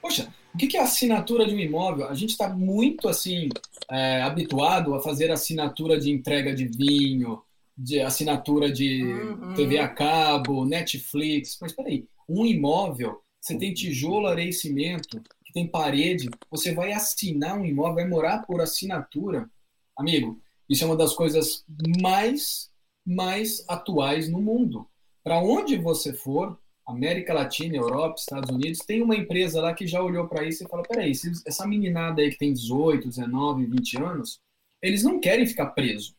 [0.00, 2.08] Poxa, o que é assinatura de um imóvel?
[2.08, 3.48] A gente está muito assim
[3.90, 7.42] é, habituado a fazer assinatura de entrega de vinho,
[7.76, 9.54] de assinatura de uhum.
[9.54, 11.58] TV a cabo, Netflix.
[11.60, 15.20] Mas peraí, um imóvel, você tem tijolo, areia e cimento,
[15.52, 19.48] que tem parede, você vai assinar um imóvel, vai morar por assinatura.
[19.96, 21.64] Amigo, isso é uma das coisas
[22.00, 22.70] mais,
[23.04, 24.88] mais atuais no mundo.
[25.22, 30.02] Para onde você for, América Latina, Europa, Estados Unidos, tem uma empresa lá que já
[30.02, 31.12] olhou para isso e falou: peraí,
[31.46, 34.40] essa meninada aí que tem 18, 19, 20 anos,
[34.80, 36.16] eles não querem ficar preso.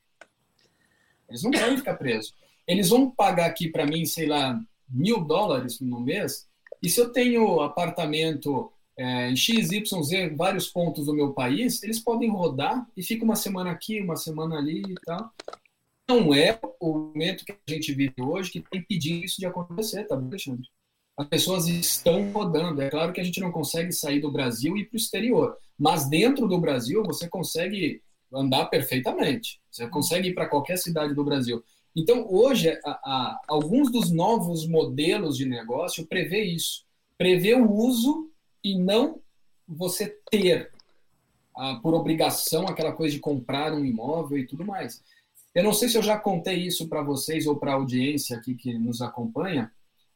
[1.27, 2.33] Eles não querem ficar presos.
[2.65, 6.47] Eles vão pagar aqui para mim, sei lá, mil dólares no mês,
[6.81, 12.29] e se eu tenho apartamento é, em XYZ, vários pontos do meu país, eles podem
[12.29, 15.31] rodar e fica uma semana aqui, uma semana ali e tal.
[16.07, 20.03] Não é o momento que a gente vive hoje que tem pedir isso de acontecer,
[20.03, 20.67] tá, Alexandre?
[21.17, 22.81] As pessoas estão rodando.
[22.81, 25.57] É claro que a gente não consegue sair do Brasil e ir para o exterior,
[25.77, 28.01] mas dentro do Brasil você consegue
[28.33, 29.61] andar perfeitamente.
[29.71, 31.63] Você consegue ir para qualquer cidade do Brasil.
[31.95, 36.83] Então, hoje, a, a, alguns dos novos modelos de negócio prevê isso.
[37.17, 38.31] Prevê o uso
[38.63, 39.21] e não
[39.67, 40.71] você ter
[41.55, 45.03] a, por obrigação aquela coisa de comprar um imóvel e tudo mais.
[45.53, 48.55] Eu não sei se eu já contei isso para vocês ou para a audiência aqui
[48.55, 49.71] que nos acompanha,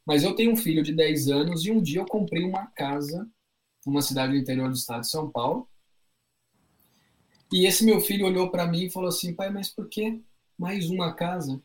[0.05, 3.29] mas eu tenho um filho de 10 anos e um dia eu comprei uma casa
[3.85, 5.67] numa cidade do interior do estado de São Paulo
[7.51, 10.21] e esse meu filho olhou para mim e falou assim: pai, mas por que
[10.57, 11.61] mais uma casa?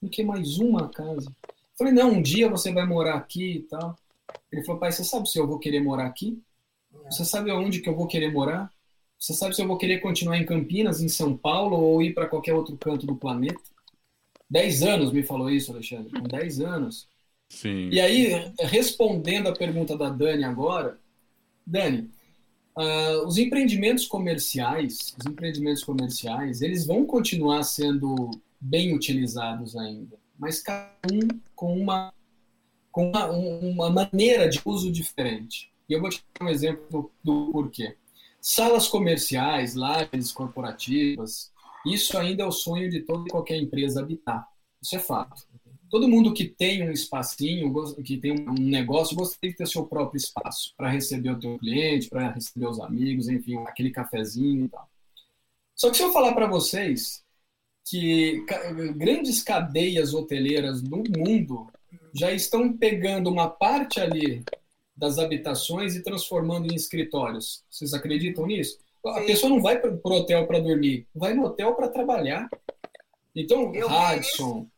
[0.00, 1.28] Por que mais uma casa?
[1.28, 3.98] Eu falei: não, um dia você vai morar aqui e tal.
[4.52, 6.40] Ele falou: pai, você sabe se eu vou querer morar aqui?
[7.04, 8.72] Você sabe aonde que eu vou querer morar?
[9.18, 12.26] Você sabe se eu vou querer continuar em Campinas, em São Paulo ou ir para
[12.26, 13.60] qualquer outro canto do planeta?
[14.48, 17.06] Dez anos me falou isso, Alexandre, com dez anos.
[17.48, 17.90] Sim.
[17.90, 20.98] E aí, respondendo a pergunta da Dani agora,
[21.66, 22.10] Dani,
[22.76, 30.62] Uh, os empreendimentos comerciais, os empreendimentos comerciais, eles vão continuar sendo bem utilizados ainda, mas
[30.62, 31.18] cada um
[31.54, 32.12] com uma
[32.90, 35.70] com uma, uma maneira de uso diferente.
[35.88, 37.96] E eu vou te dar um exemplo do, do porquê.
[38.40, 41.52] Salas comerciais, lajes corporativas,
[41.86, 44.48] isso ainda é o sonho de toda e qualquer empresa habitar.
[44.82, 45.42] Isso é fato
[45.90, 47.74] todo mundo que tem um espacinho,
[48.04, 52.08] que tem um negócio, gostaria de ter seu próprio espaço para receber o teu cliente,
[52.08, 54.88] para receber os amigos, enfim, aquele cafezinho e tal.
[55.74, 57.24] Só que se eu falar para vocês
[57.84, 58.44] que
[58.94, 61.66] grandes cadeias hoteleiras no mundo
[62.14, 64.44] já estão pegando uma parte ali
[64.96, 67.64] das habitações e transformando em escritórios.
[67.70, 68.78] Vocês acreditam nisso?
[69.06, 72.48] A pessoa não vai para o hotel para dormir, vai no hotel para trabalhar.
[73.34, 74.68] Então, eu Radisson,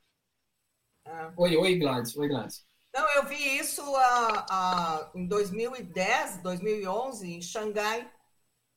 [1.36, 2.16] Oi, oi, Gladys.
[2.16, 2.64] Oi, Gladys.
[2.94, 8.10] Não, eu vi isso uh, uh, em 2010, 2011, em Xangai.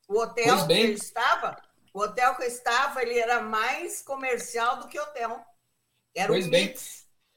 [0.08, 1.62] O hotel que eu estava,
[1.94, 5.44] o hotel que eu estava, ele era mais comercial do que hotel.
[6.16, 6.74] Era pois um bem.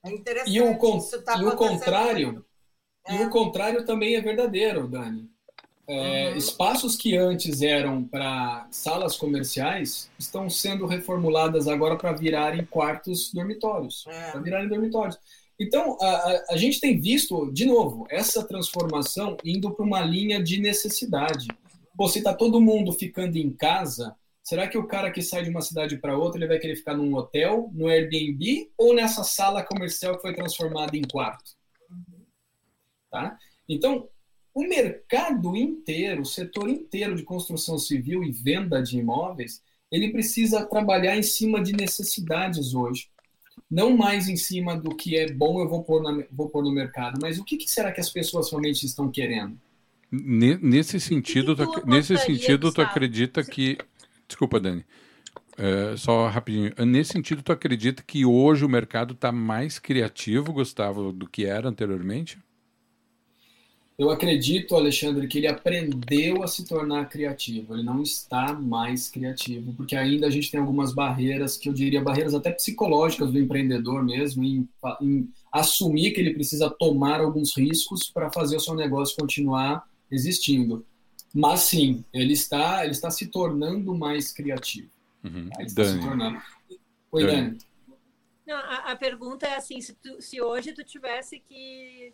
[0.04, 0.50] É interessante.
[0.50, 0.78] E o,
[1.24, 2.44] tá e o contrário,
[3.06, 3.16] é.
[3.16, 5.28] e o contrário também é verdadeiro, Dani.
[5.88, 6.36] É, uhum.
[6.36, 14.04] Espaços que antes eram para salas comerciais estão sendo reformuladas agora para virarem quartos dormitórios.
[14.06, 14.32] É.
[14.32, 15.18] Para virarem dormitórios.
[15.58, 20.42] Então, a, a, a, gente tem visto, de novo, essa transformação indo para uma linha
[20.42, 21.48] de necessidade.
[21.96, 24.14] Pô, se está todo mundo ficando em casa,
[24.48, 26.96] será que o cara que sai de uma cidade para outra ele vai querer ficar
[26.96, 31.50] num hotel, no Airbnb ou nessa sala comercial que foi transformada em quarto?
[33.10, 33.36] Tá?
[33.68, 34.08] Então,
[34.54, 40.64] o mercado inteiro, o setor inteiro de construção civil e venda de imóveis, ele precisa
[40.64, 43.10] trabalhar em cima de necessidades hoje.
[43.70, 46.72] Não mais em cima do que é bom eu vou pôr, na, vou pôr no
[46.72, 49.60] mercado, mas o que, que será que as pessoas realmente estão querendo?
[50.10, 53.76] Nesse sentido, que que tu, nesse sentido, tu acredita que.
[54.28, 54.84] Desculpa, Dani.
[55.56, 56.72] É, só rapidinho.
[56.86, 61.68] Nesse sentido, tu acredita que hoje o mercado está mais criativo, Gustavo, do que era
[61.68, 62.38] anteriormente?
[63.98, 67.74] Eu acredito, Alexandre, que ele aprendeu a se tornar criativo.
[67.74, 72.00] Ele não está mais criativo, porque ainda a gente tem algumas barreiras, que eu diria
[72.00, 74.68] barreiras até psicológicas do empreendedor mesmo, em,
[75.02, 80.86] em assumir que ele precisa tomar alguns riscos para fazer o seu negócio continuar existindo.
[81.34, 84.90] Mas sim, ele está, ele está se tornando mais criativo.
[85.24, 85.50] Uhum.
[85.58, 86.00] Ele está Dani.
[86.00, 86.42] se tornando.
[87.12, 87.42] Oi, Dani.
[87.42, 87.58] Dani.
[88.46, 92.12] Não, a, a pergunta é assim: se, tu, se hoje tu tivesse que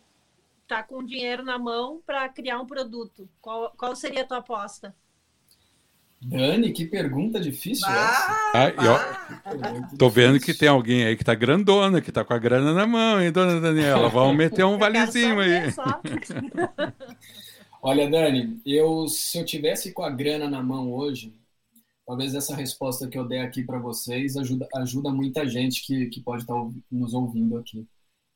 [0.67, 4.93] tá com dinheiro na mão para criar um produto, qual, qual seria a tua aposta?
[6.21, 8.69] Dani, que pergunta difícil ah, ah,
[9.91, 12.73] eu, tô vendo que tem alguém aí que tá grandona, que tá com a grana
[12.73, 14.09] na mão, hein, dona Daniela?
[14.09, 15.71] Vamos meter um valezinho aí.
[17.87, 21.31] Olha, Dani, eu se eu tivesse com a grana na mão hoje,
[22.03, 26.19] talvez essa resposta que eu dei aqui para vocês ajuda, ajuda muita gente que, que
[26.19, 27.87] pode estar tá nos ouvindo aqui.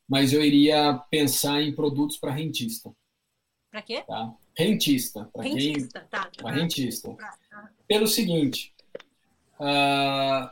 [0.07, 2.91] Mas eu iria pensar em produtos para rentista.
[3.71, 4.03] Para quê?
[4.05, 4.35] Tá?
[4.55, 5.27] Rentista.
[5.35, 6.09] Rentista, quem...
[6.09, 6.31] tá.
[6.37, 7.17] Para rentista.
[7.87, 8.71] Pelo seguinte,
[9.59, 10.47] uh,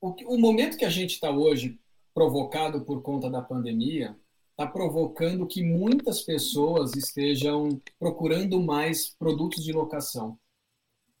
[0.00, 1.78] o, o momento que a gente está hoje,
[2.14, 4.18] provocado por conta da pandemia,
[4.60, 10.38] está provocando que muitas pessoas estejam procurando mais produtos de locação.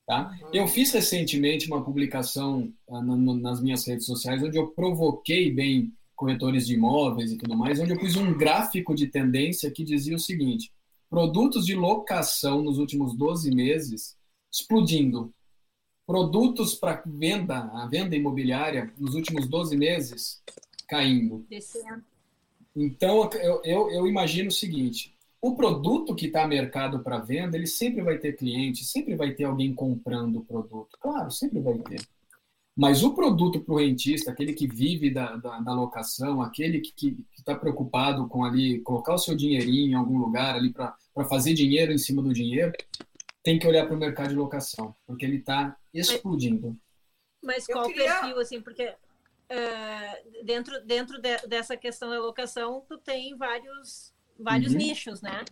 [0.06, 0.36] Tá?
[0.52, 6.66] Eu fiz recentemente uma publicação uh, nas minhas redes sociais onde eu provoquei bem corretores
[6.66, 10.18] de imóveis e tudo mais, onde eu pus um gráfico de tendência que dizia o
[10.18, 10.70] seguinte:
[11.08, 14.18] produtos de locação nos últimos 12 meses
[14.52, 15.32] explodindo.
[16.06, 20.42] Produtos para venda, a venda imobiliária nos últimos 12 meses
[20.86, 21.46] caindo.
[21.48, 22.09] Descendo.
[22.74, 27.66] Então, eu, eu, eu imagino o seguinte: o produto que está mercado para venda, ele
[27.66, 30.96] sempre vai ter cliente, sempre vai ter alguém comprando o produto.
[31.00, 32.00] Claro, sempre vai ter.
[32.76, 37.18] Mas o produto para o rentista, aquele que vive da, da, da locação, aquele que
[37.36, 40.94] está preocupado com ali colocar o seu dinheirinho em algum lugar ali para
[41.28, 42.72] fazer dinheiro em cima do dinheiro,
[43.42, 46.76] tem que olhar para o mercado de locação, porque ele está explodindo.
[47.42, 48.20] Mas qual o queria...
[48.20, 48.94] perfil, assim, porque
[49.50, 54.78] uh, dentro, dentro de, dessa questão da locação, tu tem vários, vários uhum.
[54.78, 55.44] nichos, né?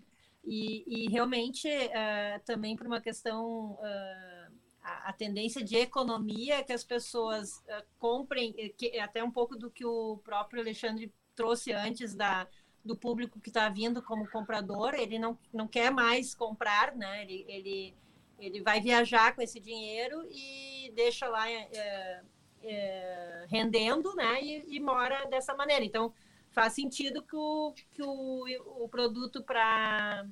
[0.44, 3.72] E, e realmente, uh, também por uma questão...
[3.74, 4.58] Uh,
[5.04, 7.62] a, tendência de economia que as pessoas
[7.98, 12.48] comprem, eh, que, é até um pouco do que o próprio Alexandre trouxe antes da,
[12.84, 17.22] do público que está vindo como comprador, ele não, não quer mais comprar, né?
[17.22, 17.94] Ele, ele,
[18.38, 22.22] ele vai viajar com esse dinheiro e deixa lá é,
[22.62, 24.42] é, rendendo, né?
[24.42, 25.84] E, e, mora dessa maneira.
[25.84, 26.12] Então,
[26.50, 30.26] faz sentido que o, que o, o produto para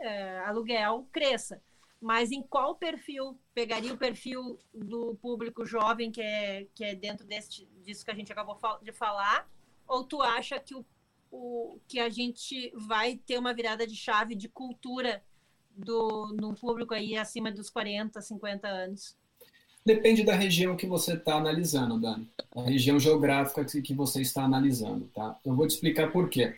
[0.00, 1.60] é, aluguel cresça
[2.02, 7.24] mas em qual perfil pegaria o perfil do público jovem que é, que é dentro
[7.24, 9.48] desse, disso que a gente acabou de falar?
[9.86, 10.84] Ou tu acha que, o,
[11.30, 15.22] o, que a gente vai ter uma virada de chave de cultura
[15.70, 19.16] do, no público aí acima dos 40, 50 anos?
[19.84, 22.28] Depende da região que você está analisando, Dani.
[22.54, 25.38] A região geográfica que você está analisando, tá?
[25.44, 26.54] Eu vou te explicar por quê.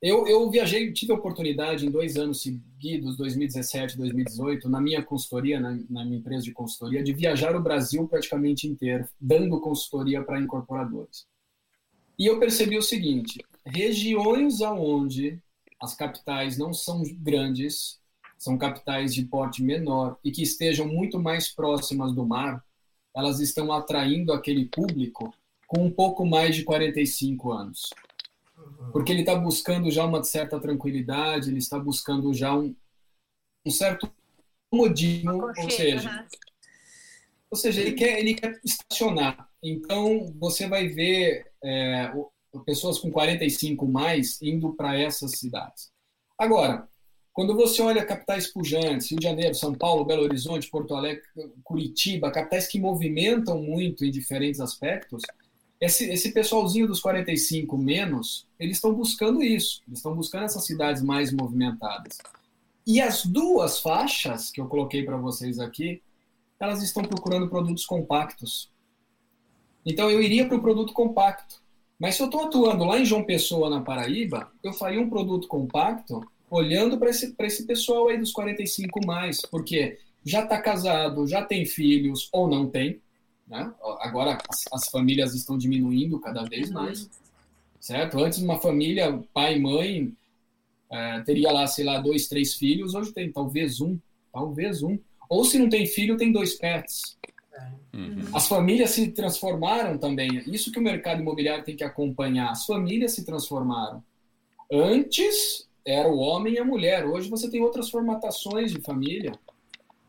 [0.00, 5.60] Eu, eu viajei, tive a oportunidade em dois anos seguidos, 2017 2018, na minha consultoria,
[5.60, 10.40] na, na minha empresa de consultoria, de viajar o Brasil praticamente inteiro, dando consultoria para
[10.40, 11.26] incorporadores.
[12.18, 15.38] E eu percebi o seguinte: regiões aonde
[15.78, 17.99] as capitais não são grandes,
[18.40, 22.64] são capitais de porte menor e que estejam muito mais próximas do mar,
[23.14, 25.32] elas estão atraindo aquele público
[25.66, 27.90] com um pouco mais de 45 anos
[28.92, 32.74] porque ele está buscando já uma certa tranquilidade, ele está buscando já um,
[33.64, 34.10] um certo
[34.70, 36.26] comodismo, ou seja,
[37.50, 39.48] ou seja, ele quer, ele quer estacionar.
[39.62, 42.12] Então, você vai ver é,
[42.64, 45.90] pessoas com 45 mais indo para essas cidades.
[46.38, 46.88] Agora,
[47.32, 51.22] quando você olha capitais pujantes, Rio de Janeiro, São Paulo, Belo Horizonte, Porto Alegre,
[51.62, 55.22] Curitiba, capitais que movimentam muito em diferentes aspectos,
[55.80, 61.02] esse, esse pessoalzinho dos 45 menos, eles estão buscando isso, eles estão buscando essas cidades
[61.02, 62.18] mais movimentadas.
[62.86, 66.02] E as duas faixas que eu coloquei para vocês aqui,
[66.58, 68.70] elas estão procurando produtos compactos.
[69.86, 71.62] Então eu iria para o produto compacto.
[71.98, 75.48] Mas se eu estou atuando lá em João Pessoa, na Paraíba, eu faria um produto
[75.48, 81.42] compacto olhando para esse, esse pessoal aí dos 45 mais, porque já está casado, já
[81.42, 83.00] tem filhos ou não tem,
[83.46, 83.72] né?
[84.00, 87.08] Agora as, as, famílias estão diminuindo cada vez mais,
[87.78, 88.18] certo?
[88.18, 90.12] Antes uma família, pai e mãe,
[90.90, 93.96] é, teria lá, sei lá, dois, três filhos, hoje tem talvez um,
[94.32, 94.98] talvez um.
[95.28, 97.16] Ou se não tem filho, tem dois pets.
[97.94, 98.24] Uhum.
[98.32, 100.42] As famílias se transformaram também.
[100.46, 102.50] Isso que o mercado imobiliário tem que acompanhar.
[102.50, 104.02] As famílias se transformaram.
[104.72, 107.06] Antes era o homem e a mulher.
[107.06, 109.32] Hoje você tem outras formatações de família.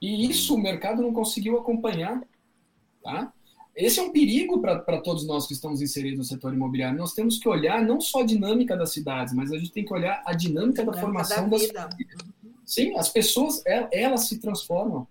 [0.01, 2.21] E isso o mercado não conseguiu acompanhar.
[3.03, 3.31] Tá?
[3.75, 6.97] Esse é um perigo para todos nós que estamos inseridos no setor imobiliário.
[6.97, 9.93] Nós temos que olhar não só a dinâmica das cidades, mas a gente tem que
[9.93, 11.71] olhar a dinâmica da formação da das
[12.65, 15.07] Sim, as pessoas elas se transformam.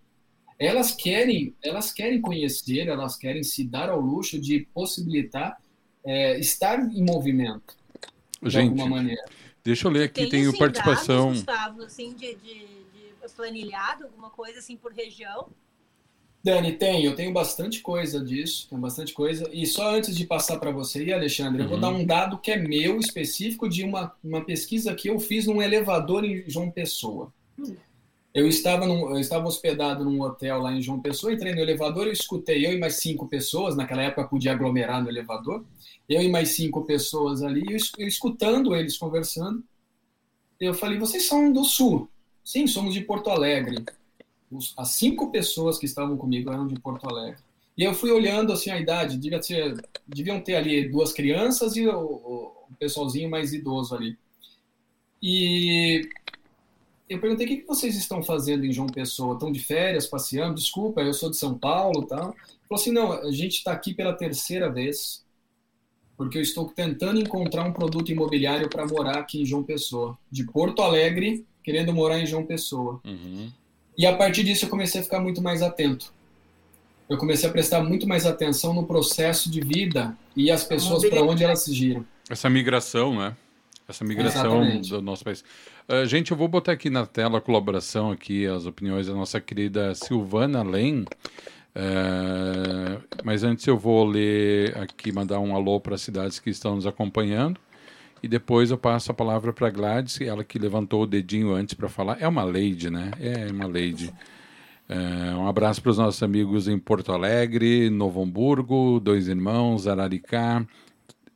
[0.58, 5.58] Elas querem, elas querem conhecer, elas querem se dar ao luxo de possibilitar
[6.04, 7.76] é, estar em movimento
[8.42, 9.24] de gente, alguma maneira.
[9.62, 11.26] Deixa eu ler aqui, tem, tem participação.
[11.26, 15.48] Dados, Gustavo, assim, de, de, de planilhado, alguma coisa assim por região?
[16.42, 19.48] Dani, tem, eu tenho bastante coisa disso, tenho bastante coisa.
[19.52, 21.64] E só antes de passar para você e Alexandre, uhum.
[21.64, 21.80] eu vou uhum.
[21.80, 25.60] dar um dado que é meu, específico, de uma, uma pesquisa que eu fiz num
[25.60, 27.32] elevador em João Pessoa.
[28.32, 32.06] Eu estava, num, eu estava hospedado num hotel lá em João Pessoa, entrei no elevador,
[32.06, 35.64] eu escutei eu e mais cinco pessoas, naquela época podia aglomerar no elevador,
[36.08, 39.64] eu e mais cinco pessoas ali, eu, eu escutando eles conversando,
[40.60, 42.08] eu falei, vocês são do Sul?
[42.44, 43.84] Sim, somos de Porto Alegre.
[44.50, 47.40] Os, as cinco pessoas que estavam comigo eram de Porto Alegre.
[47.76, 49.74] E eu fui olhando assim a idade, devia ter,
[50.06, 54.18] deviam ter ali duas crianças e o, o, o pessoalzinho mais idoso ali.
[55.22, 56.08] E
[57.10, 59.34] eu perguntei o que, vocês estão fazendo em João Pessoa?
[59.34, 60.54] Estão de férias, passeando?
[60.54, 62.16] Desculpa, eu sou de São Paulo, tá?
[62.16, 62.34] Falou
[62.70, 65.24] assim, não, a gente está aqui pela terceira vez
[66.16, 70.44] porque eu estou tentando encontrar um produto imobiliário para morar aqui em João Pessoa, de
[70.44, 73.00] Porto Alegre, querendo morar em João Pessoa.
[73.06, 73.50] Uhum.
[73.96, 76.12] E a partir disso eu comecei a ficar muito mais atento.
[77.08, 81.22] Eu comecei a prestar muito mais atenção no processo de vida e as pessoas para
[81.22, 82.04] onde elas se giram.
[82.28, 83.34] Essa migração, né?
[83.90, 84.90] Essa migração Exatamente.
[84.90, 85.44] do nosso país.
[85.88, 89.40] Uh, gente, eu vou botar aqui na tela a colaboração aqui, as opiniões da nossa
[89.40, 91.04] querida Silvana Len.
[91.74, 96.76] Uh, mas antes eu vou ler aqui, mandar um alô para as cidades que estão
[96.76, 97.60] nos acompanhando.
[98.22, 101.88] E depois eu passo a palavra para Gladys, ela que levantou o dedinho antes para
[101.88, 102.18] falar.
[102.20, 103.10] É uma lady, né?
[103.18, 104.12] É uma lady.
[104.88, 110.66] Uh, um abraço para os nossos amigos em Porto Alegre, Novo Hamburgo, Dois Irmãos, Araricá,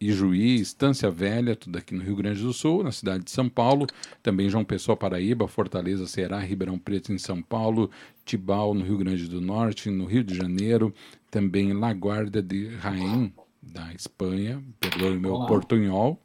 [0.09, 3.87] Ijuí, Estância Velha, tudo aqui no Rio Grande do Sul, na cidade de São Paulo,
[4.23, 7.91] também João Pessoa, Paraíba, Fortaleza, Ceará, Ribeirão Preto em São Paulo,
[8.25, 10.95] Tibau, no Rio Grande do Norte, no Rio de Janeiro,
[11.31, 13.33] também Laguarda de Raim,
[13.63, 16.21] da Espanha, perdoe o meu portunhol,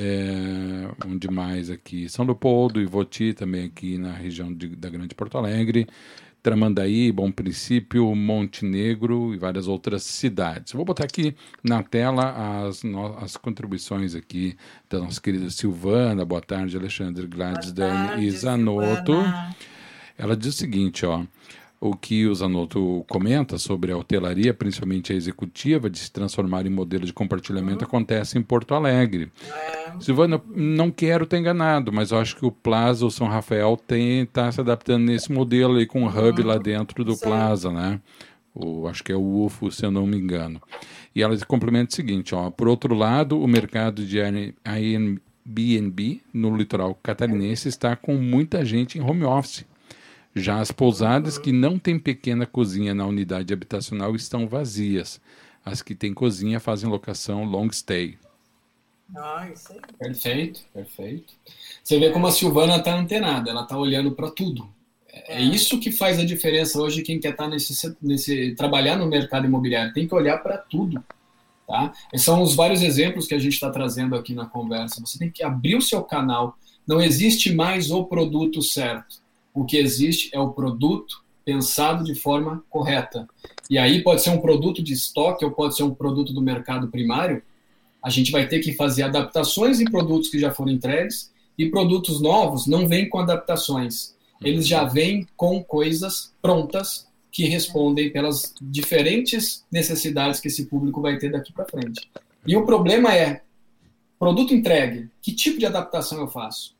[0.00, 2.08] é, onde mais aqui?
[2.08, 5.88] São Leopoldo e Voti, também aqui na região de, da Grande Porto Alegre,
[6.40, 10.72] Tramandaí, Bom Princípio, Montenegro e várias outras cidades.
[10.72, 11.34] Vou botar aqui
[11.64, 12.82] na tela as,
[13.20, 14.56] as contribuições aqui
[14.88, 16.24] da nossa querida Silvana.
[16.24, 19.14] Boa tarde, Alexandre Gladys, Dani e Zanotto.
[20.16, 21.24] Ela diz o seguinte, ó
[21.80, 26.70] o que o Zanotto comenta sobre a hotelaria, principalmente a executiva, de se transformar em
[26.70, 27.88] modelo de compartilhamento, uhum.
[27.88, 29.30] acontece em Porto Alegre.
[29.48, 30.00] É.
[30.00, 34.50] Silvana, não quero ter enganado, mas eu acho que o Plaza, o São Rafael, está
[34.50, 36.48] se adaptando nesse modelo aí com o hub uhum.
[36.48, 37.26] lá dentro do Sim.
[37.26, 38.00] Plaza, né?
[38.52, 40.60] O, acho que é o UFO, se eu não me engano.
[41.14, 44.18] E ela complementa o seguinte, ó, por outro lado, o mercado de
[44.64, 49.64] Airbnb no litoral catarinense está com muita gente em home office
[50.38, 55.20] já as pousadas que não têm pequena cozinha na unidade habitacional estão vazias.
[55.64, 58.18] As que têm cozinha fazem locação long stay.
[59.16, 59.80] Ah, isso aí.
[59.98, 61.34] Perfeito, perfeito.
[61.82, 64.68] Você vê como a Silvana está antenada, ela está olhando para tudo.
[65.08, 68.96] É, é isso que faz a diferença hoje quem quer estar tá nesse, nesse trabalhar
[68.96, 71.02] no mercado imobiliário, tem que olhar para tudo.
[71.66, 71.92] Tá?
[72.12, 75.00] Esses são os vários exemplos que a gente está trazendo aqui na conversa.
[75.00, 76.56] Você tem que abrir o seu canal.
[76.86, 79.20] Não existe mais o produto certo.
[79.58, 83.28] O que existe é o produto pensado de forma correta.
[83.68, 86.86] E aí pode ser um produto de estoque ou pode ser um produto do mercado
[86.86, 87.42] primário.
[88.00, 92.20] A gente vai ter que fazer adaptações em produtos que já foram entregues e produtos
[92.20, 94.14] novos não vêm com adaptações.
[94.40, 101.18] Eles já vêm com coisas prontas que respondem pelas diferentes necessidades que esse público vai
[101.18, 102.08] ter daqui para frente.
[102.46, 103.42] E o problema é
[104.20, 106.76] produto entregue, que tipo de adaptação eu faço?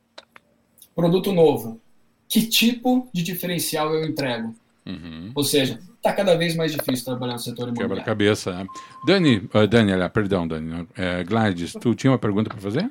[0.94, 1.80] Produto novo,
[2.28, 4.54] que tipo de diferencial eu entrego.
[4.84, 5.32] Uhum.
[5.34, 7.96] Ou seja, está cada vez mais difícil trabalhar no setor imobiliário.
[7.96, 8.52] Quebra-cabeça.
[8.52, 8.66] Né?
[9.06, 10.82] Dani, uh, Dani, perdão, Dani.
[10.82, 10.86] Uh,
[11.26, 12.90] Gladys, tu tinha uma pergunta para fazer?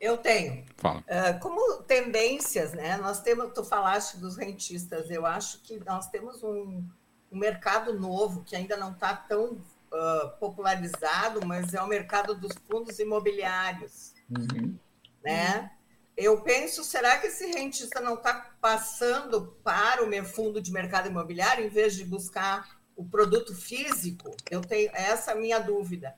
[0.00, 0.64] Eu tenho.
[0.76, 1.00] Fala.
[1.00, 2.96] Uh, como tendências, né?
[2.98, 6.84] Nós temos, tu falaste dos rentistas, eu acho que nós temos um,
[7.32, 12.52] um mercado novo que ainda não está tão uh, popularizado, mas é o mercado dos
[12.68, 14.12] fundos imobiliários.
[14.30, 14.76] Uhum.
[15.24, 15.70] Né?
[16.16, 21.08] Eu penso, será que esse rentista não está passando para o meu fundo de mercado
[21.08, 24.34] imobiliário em vez de buscar o produto físico?
[24.50, 26.14] Eu tenho essa é a minha dúvida.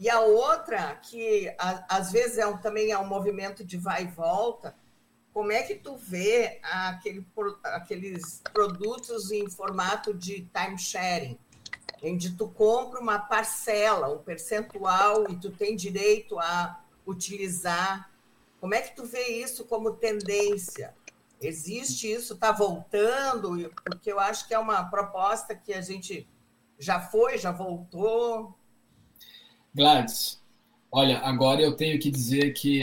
[0.00, 4.02] E a outra, que a, às vezes é um, também é um movimento de vai
[4.02, 4.74] e volta,
[5.32, 7.24] como é que tu vê aquele,
[7.64, 11.38] aqueles produtos em formato de timesharing,
[12.02, 18.10] onde tu compra uma parcela, um percentual, e tu tem direito a utilizar
[18.66, 20.92] como é que tu vê isso como tendência?
[21.40, 22.34] Existe isso?
[22.34, 23.72] Está voltando?
[23.84, 26.28] Porque eu acho que é uma proposta que a gente
[26.76, 28.58] já foi, já voltou.
[29.72, 30.42] Gladys,
[30.90, 32.80] olha, agora eu tenho que dizer que,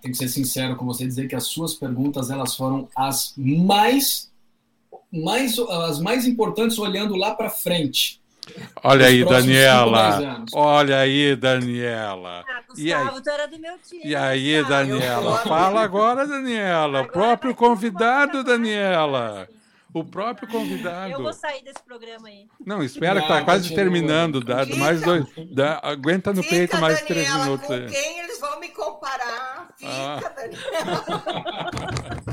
[0.00, 4.32] tenho que ser sincero com você, dizer que as suas perguntas elas foram as mais,
[5.12, 8.20] mais as mais importantes olhando lá para frente.
[8.82, 10.44] Olha aí, Daniela.
[10.54, 12.44] Olha aí, Daniela.
[12.48, 13.22] Ah, Gustavo, e aí?
[13.22, 14.02] tu era do meu time.
[14.04, 15.38] E aí, Daniela?
[15.38, 17.00] Fala agora, Daniela.
[17.00, 19.48] Agora o próprio convidado, Daniela.
[19.92, 21.10] O próprio convidado.
[21.10, 22.46] Eu vou sair desse programa aí.
[22.64, 24.42] Não, espera que tá quase terminando.
[24.42, 27.66] Dá, mais dois, dá, aguenta no peito mais Daniela, três minutos.
[27.66, 29.68] Com quem eles vão me comparar?
[29.76, 30.20] Fica, ah.
[30.36, 31.04] Daniela.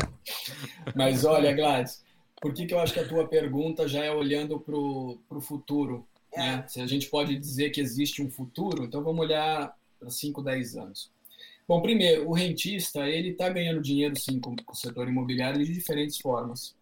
[0.94, 2.04] Mas olha, Gladys,
[2.44, 6.06] por que, que eu acho que a tua pergunta já é olhando para o futuro?
[6.34, 6.40] É.
[6.40, 6.66] Né?
[6.68, 10.76] Se a gente pode dizer que existe um futuro, então vamos olhar para 5, 10
[10.76, 11.10] anos.
[11.66, 16.18] Bom, primeiro, o rentista ele está ganhando dinheiro sim com o setor imobiliário de diferentes
[16.18, 16.76] formas.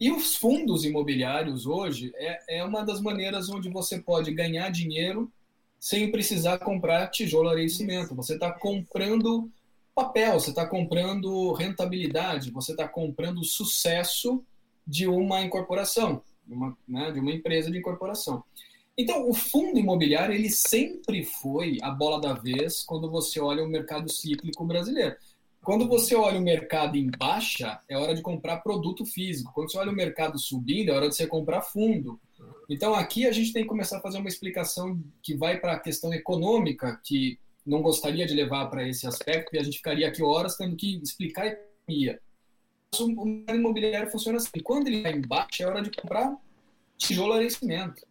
[0.00, 5.30] E os fundos imobiliários hoje é, é uma das maneiras onde você pode ganhar dinheiro
[5.78, 8.16] sem precisar comprar tijolo, areia e cimento.
[8.16, 9.48] Você está comprando
[9.94, 14.44] papel, você está comprando rentabilidade, você está comprando sucesso
[14.86, 18.42] de uma incorporação, de uma, né, de uma empresa de incorporação.
[18.96, 23.68] Então, o fundo imobiliário ele sempre foi a bola da vez quando você olha o
[23.68, 25.16] mercado cíclico brasileiro.
[25.64, 29.52] Quando você olha o mercado em baixa, é hora de comprar produto físico.
[29.54, 32.20] Quando você olha o mercado subindo, é hora de você comprar fundo.
[32.68, 35.78] Então, aqui a gente tem que começar a fazer uma explicação que vai para a
[35.78, 40.22] questão econômica, que não gostaria de levar para esse aspecto, e a gente ficaria aqui
[40.22, 42.20] horas tendo que explicar a economia.
[43.00, 44.60] O mercado imobiliário funciona assim.
[44.62, 46.36] Quando ele está em baixa, é hora de comprar
[46.98, 48.02] tijolo e cimento.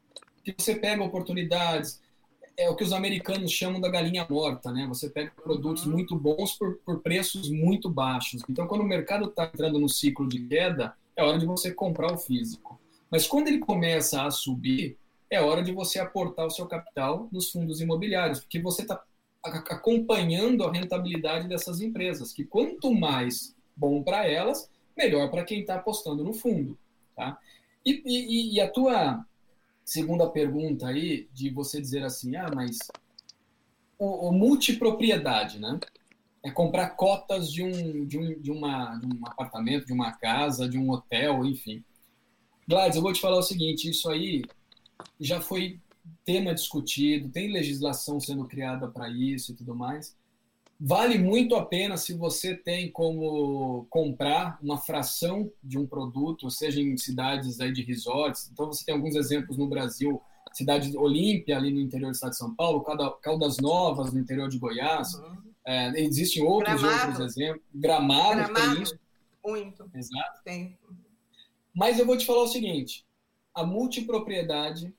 [0.44, 2.02] Que você pega oportunidades,
[2.58, 4.88] é o que os americanos chamam da galinha morta, né?
[4.88, 5.94] Você pega produtos uhum.
[5.94, 8.42] muito bons por, por preços muito baixos.
[8.50, 12.12] Então, quando o mercado está entrando no ciclo de queda, é hora de você comprar
[12.12, 12.80] o físico.
[13.10, 14.98] Mas quando ele começa a subir,
[15.30, 19.02] é hora de você aportar o seu capital nos fundos imobiliários, porque você está
[19.44, 25.76] acompanhando a rentabilidade dessas empresas, que quanto mais bom para elas, melhor para quem está
[25.76, 26.78] apostando no fundo.
[27.16, 27.40] Tá?
[27.84, 29.26] E, e, e, a tua
[29.84, 32.78] segunda pergunta aí, de você dizer assim, ah, mas
[33.98, 35.80] o, o multipropriedade, né?
[36.44, 40.70] É comprar cotas de um, de, um, de, uma, de um apartamento, de uma casa,
[40.70, 41.84] de um hotel, enfim.
[42.68, 44.44] Gladys, eu vou te falar o seguinte, isso aí
[45.20, 45.80] já foi
[46.26, 50.16] tema discutido, tem legislação sendo criada para isso e tudo mais.
[50.84, 56.82] Vale muito a pena se você tem como comprar uma fração de um produto, seja
[56.82, 58.50] em cidades aí de resorts.
[58.52, 60.20] Então, você tem alguns exemplos no Brasil,
[60.52, 62.84] cidade Olímpia, ali no interior do estado de São Paulo,
[63.22, 65.14] Caldas Novas, no interior de Goiás.
[65.14, 65.38] Uhum.
[65.68, 67.62] É, existem outros, outros exemplos.
[67.76, 69.00] Gramado, Gramado, tem isso.
[69.46, 69.88] Muito.
[69.94, 70.44] Exato.
[70.44, 70.76] Tem.
[71.76, 73.06] Mas eu vou te falar o seguinte:
[73.54, 74.92] a multipropriedade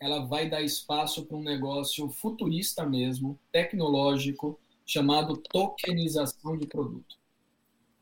[0.00, 4.58] ela vai dar espaço para um negócio futurista mesmo, tecnológico,
[4.90, 7.16] chamado tokenização de produto.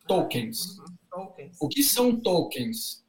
[0.06, 0.78] Tokens.
[1.60, 3.04] O que são tokens?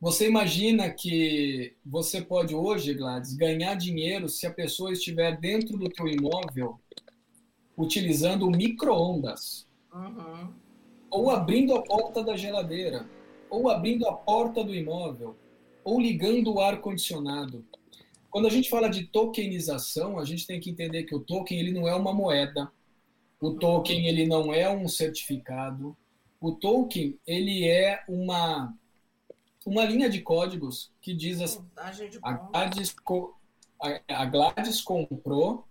[0.00, 5.88] Você imagina que você pode hoje, Gladys, ganhar dinheiro se a pessoa estiver dentro do
[5.88, 6.80] teu imóvel
[7.78, 9.68] utilizando micro-ondas.
[9.94, 10.52] Uhum.
[11.08, 13.08] Ou abrindo a porta da geladeira.
[13.48, 15.36] Ou abrindo a porta do imóvel.
[15.84, 17.64] Ou ligando o ar-condicionado.
[18.28, 21.70] Quando a gente fala de tokenização, a gente tem que entender que o token ele
[21.70, 22.72] não é uma moeda,
[23.42, 25.96] o token ele não é um certificado.
[26.40, 28.72] O token ele é uma
[29.66, 31.64] uma linha de códigos que diz assim,
[32.22, 32.96] a Gladys,
[34.08, 35.64] a Gladys comprou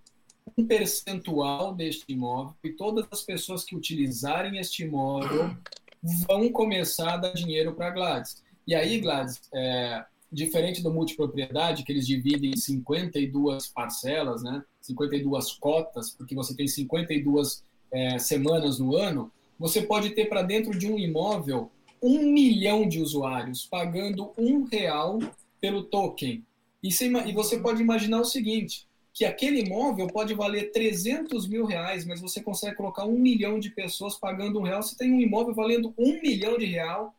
[0.58, 5.56] um percentual deste imóvel e todas as pessoas que utilizarem este imóvel
[6.02, 8.44] vão começar a dar dinheiro para a Gladys.
[8.66, 14.64] E aí, Gladys, é, diferente do multipropriedade, que eles dividem em 52 parcelas, né?
[14.80, 20.78] 52 cotas, porque você tem 52 é, semanas no ano, você pode ter para dentro
[20.78, 21.70] de um imóvel
[22.02, 25.20] um milhão de usuários pagando um real
[25.60, 26.44] pelo token.
[26.82, 26.90] E
[27.34, 32.42] você pode imaginar o seguinte, que aquele imóvel pode valer 300 mil reais, mas você
[32.42, 34.82] consegue colocar um milhão de pessoas pagando um real.
[34.82, 37.14] Você tem um imóvel valendo um milhão de real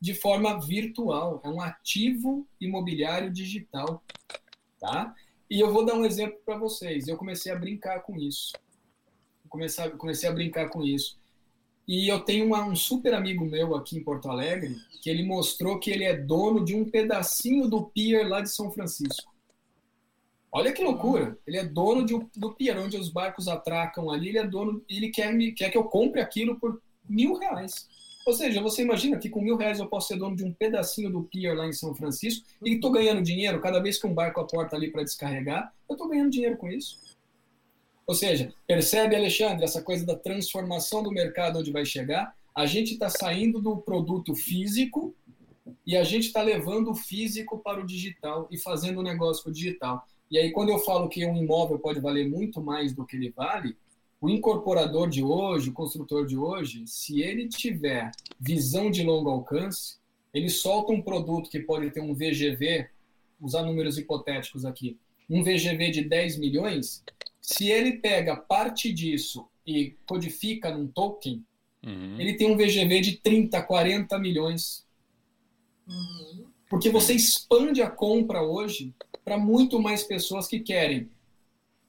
[0.00, 1.40] de forma virtual.
[1.44, 4.02] É um ativo imobiliário digital,
[4.78, 5.14] tá?
[5.50, 7.08] E eu vou dar um exemplo para vocês.
[7.08, 8.52] Eu comecei a brincar com isso.
[9.48, 11.18] Comecei, comecei a brincar com isso.
[11.86, 15.80] E eu tenho uma, um super amigo meu aqui em Porto Alegre que ele mostrou
[15.80, 19.34] que ele é dono de um pedacinho do pier lá de São Francisco.
[20.52, 21.38] Olha que loucura!
[21.46, 24.28] Ele é dono de, do pier onde os barcos atracam ali.
[24.28, 27.88] Ele é dono, ele quer, me, quer que eu compre aquilo por mil reais.
[28.26, 31.10] Ou seja, você imagina que com mil reais eu posso ser dono de um pedacinho
[31.10, 34.40] do pier lá em São Francisco e estou ganhando dinheiro cada vez que um barco
[34.40, 36.98] aporta ali para descarregar, eu estou ganhando dinheiro com isso.
[38.06, 42.34] Ou seja, percebe, Alexandre, essa coisa da transformação do mercado onde vai chegar?
[42.54, 45.14] A gente está saindo do produto físico
[45.86, 49.50] e a gente está levando o físico para o digital e fazendo o negócio com
[49.50, 50.04] o digital.
[50.30, 53.30] E aí, quando eu falo que um imóvel pode valer muito mais do que ele
[53.30, 53.76] vale,
[54.20, 59.96] o incorporador de hoje, o construtor de hoje, se ele tiver visão de longo alcance,
[60.32, 62.88] ele solta um produto que pode ter um VGV,
[63.40, 64.98] usar números hipotéticos aqui,
[65.28, 67.02] um VGV de 10 milhões,
[67.40, 71.44] se ele pega parte disso e codifica num token,
[71.84, 72.20] uhum.
[72.20, 74.86] ele tem um VGV de 30, 40 milhões.
[75.88, 76.46] Uhum.
[76.68, 78.94] Porque você expande a compra hoje
[79.24, 81.08] para muito mais pessoas que querem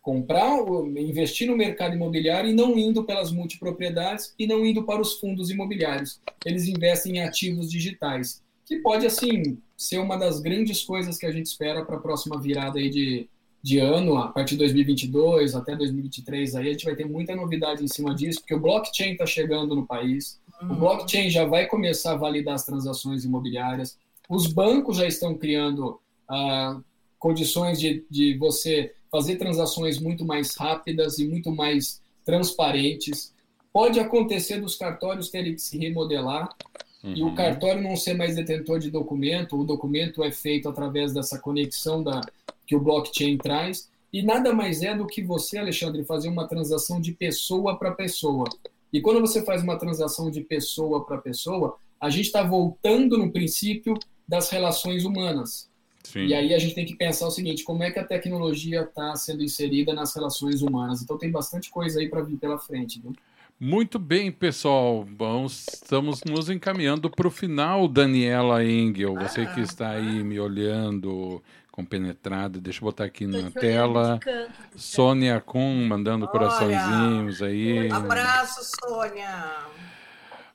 [0.01, 0.57] comprar,
[0.97, 5.49] investir no mercado imobiliário e não indo pelas multipropriedades e não indo para os fundos
[5.49, 6.19] imobiliários.
[6.43, 11.31] Eles investem em ativos digitais, que pode, assim, ser uma das grandes coisas que a
[11.31, 13.27] gente espera para a próxima virada aí de,
[13.61, 17.83] de ano, a partir de 2022 até 2023, aí a gente vai ter muita novidade
[17.83, 20.71] em cima disso, porque o blockchain está chegando no país, uhum.
[20.71, 23.97] o blockchain já vai começar a validar as transações imobiliárias,
[24.27, 26.79] os bancos já estão criando ah,
[27.19, 33.33] condições de, de você fazer transações muito mais rápidas e muito mais transparentes.
[33.73, 36.49] Pode acontecer dos cartórios terem que se remodelar
[37.03, 37.13] uhum.
[37.13, 37.35] e o uhum.
[37.35, 42.21] cartório não ser mais detentor de documento, o documento é feito através dessa conexão da,
[42.65, 43.89] que o blockchain traz.
[44.13, 48.45] E nada mais é do que você, Alexandre, fazer uma transação de pessoa para pessoa.
[48.91, 53.31] E quando você faz uma transação de pessoa para pessoa, a gente está voltando no
[53.31, 53.93] princípio
[54.27, 55.70] das relações humanas.
[56.03, 56.25] Sim.
[56.25, 59.15] E aí a gente tem que pensar o seguinte: como é que a tecnologia está
[59.15, 61.01] sendo inserida nas relações humanas?
[61.01, 62.99] Então tem bastante coisa aí para vir pela frente.
[62.99, 63.13] Viu?
[63.59, 65.05] Muito bem, pessoal.
[65.05, 69.13] Bom, estamos nos encaminhando para o final, Daniela Engel.
[69.15, 71.41] Você que está aí me olhando
[71.71, 74.19] compenetrado, deixa eu botar aqui na tela.
[74.75, 77.87] Sônia Kuhn mandando Olha, coraçõezinhos aí.
[77.89, 79.67] Um abraço, Sônia.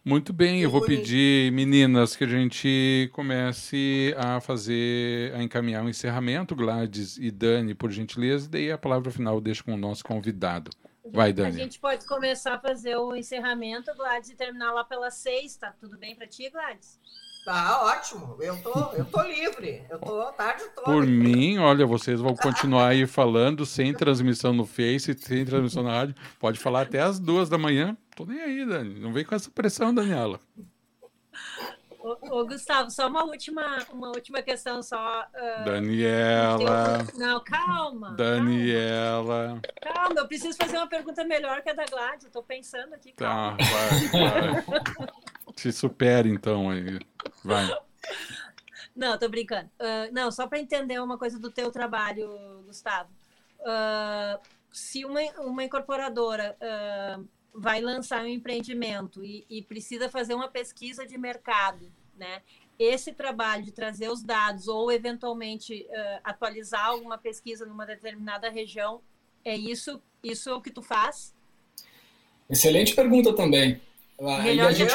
[0.07, 5.87] Muito bem, eu vou pedir, meninas, que a gente comece a fazer, a encaminhar o
[5.87, 9.77] um encerramento, Gladys e Dani, por gentileza, e daí a palavra final deixo com o
[9.77, 10.71] nosso convidado.
[11.13, 11.61] Vai, Dani.
[11.61, 15.75] A gente pode começar a fazer o encerramento, Gladys, e terminar lá pelas seis, tá
[15.77, 17.01] tudo bem para ti, Gladys?
[17.47, 20.85] Tá ótimo, eu tô, eu tô livre, eu tô tarde toda.
[20.85, 25.93] Por mim, olha, vocês vão continuar aí falando sem transmissão no Face, sem transmissão na
[25.93, 26.17] rádio.
[26.41, 27.97] Pode falar até as duas da manhã.
[28.17, 28.99] Tô nem aí, Dani.
[28.99, 30.41] Não vem com essa pressão, Daniela.
[32.01, 35.25] Ô, ô, Gustavo, só uma última, uma última questão só.
[35.33, 37.07] Uh, Daniela.
[37.15, 38.11] Não, calma.
[38.17, 39.61] Daniela.
[39.81, 39.95] Calma.
[40.01, 40.21] calma.
[40.21, 42.29] eu preciso fazer uma pergunta melhor que a da Gladys.
[42.33, 43.13] Tô pensando aqui.
[43.13, 43.57] Calma.
[43.57, 43.65] Tá,
[44.11, 45.07] vai, vai.
[45.57, 46.99] Se supere, então, aí.
[47.47, 47.71] Vai.
[48.95, 49.71] Não, tô brincando.
[49.79, 53.11] Uh, não, só para entender uma coisa do teu trabalho, Gustavo.
[53.61, 54.41] Uh,
[54.73, 61.07] se uma, uma incorporadora uh, vai lançar um empreendimento e, e, precisa fazer uma pesquisa
[61.07, 62.43] de mercado, né?
[62.79, 65.89] Esse trabalho de trazer os dados ou eventualmente
[66.23, 69.01] atualizar alguma pesquisa numa determinada região,
[69.43, 70.03] é isso?
[70.23, 71.35] Isso é o que tu faz?
[72.51, 73.81] Excelente pergunta também.
[74.21, 74.93] Melhor gente...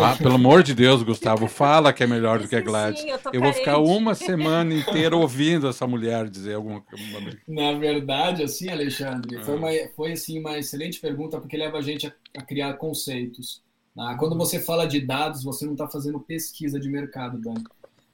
[0.00, 3.00] Ah, pelo amor de Deus, Gustavo, fala que é melhor do que a Gladys.
[3.00, 7.04] Sim, eu, eu vou ficar uma semana inteira ouvindo essa mulher dizer alguma coisa.
[7.48, 12.06] Na verdade, assim, Alexandre, foi, uma, foi assim, uma excelente pergunta, porque leva a gente
[12.06, 13.62] a, a criar conceitos.
[13.98, 17.64] Ah, quando você fala de dados, você não está fazendo pesquisa de mercado, Dani.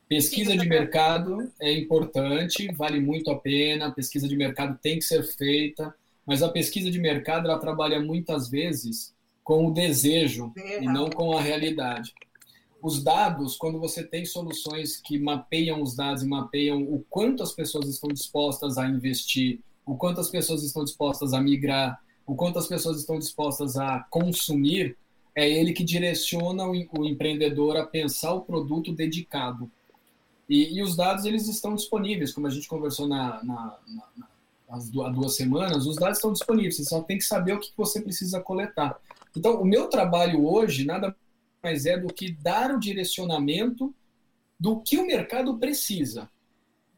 [0.08, 5.22] Pesquisa de mercado é importante, vale muito a pena, pesquisa de mercado tem que ser
[5.24, 5.92] feita,
[6.24, 9.15] mas a pesquisa de mercado ela trabalha muitas vezes
[9.47, 12.12] com o desejo e não com a realidade.
[12.82, 17.53] Os dados, quando você tem soluções que mapeiam os dados e mapeiam o quanto as
[17.53, 22.59] pessoas estão dispostas a investir, o quanto as pessoas estão dispostas a migrar, o quanto
[22.59, 24.97] as pessoas estão dispostas a consumir,
[25.32, 29.70] é ele que direciona o, empreendedor a pensar o produto dedicado.
[30.49, 34.26] E, e os dados eles estão disponíveis, como a gente conversou na, na, na,
[34.68, 38.01] há duas semanas, os dados estão disponíveis, você só tem que saber o que você
[38.01, 38.99] precisa coletar.
[39.37, 41.14] Então, o meu trabalho hoje nada
[41.62, 43.95] mais é do que dar o direcionamento
[44.59, 46.28] do que o mercado precisa.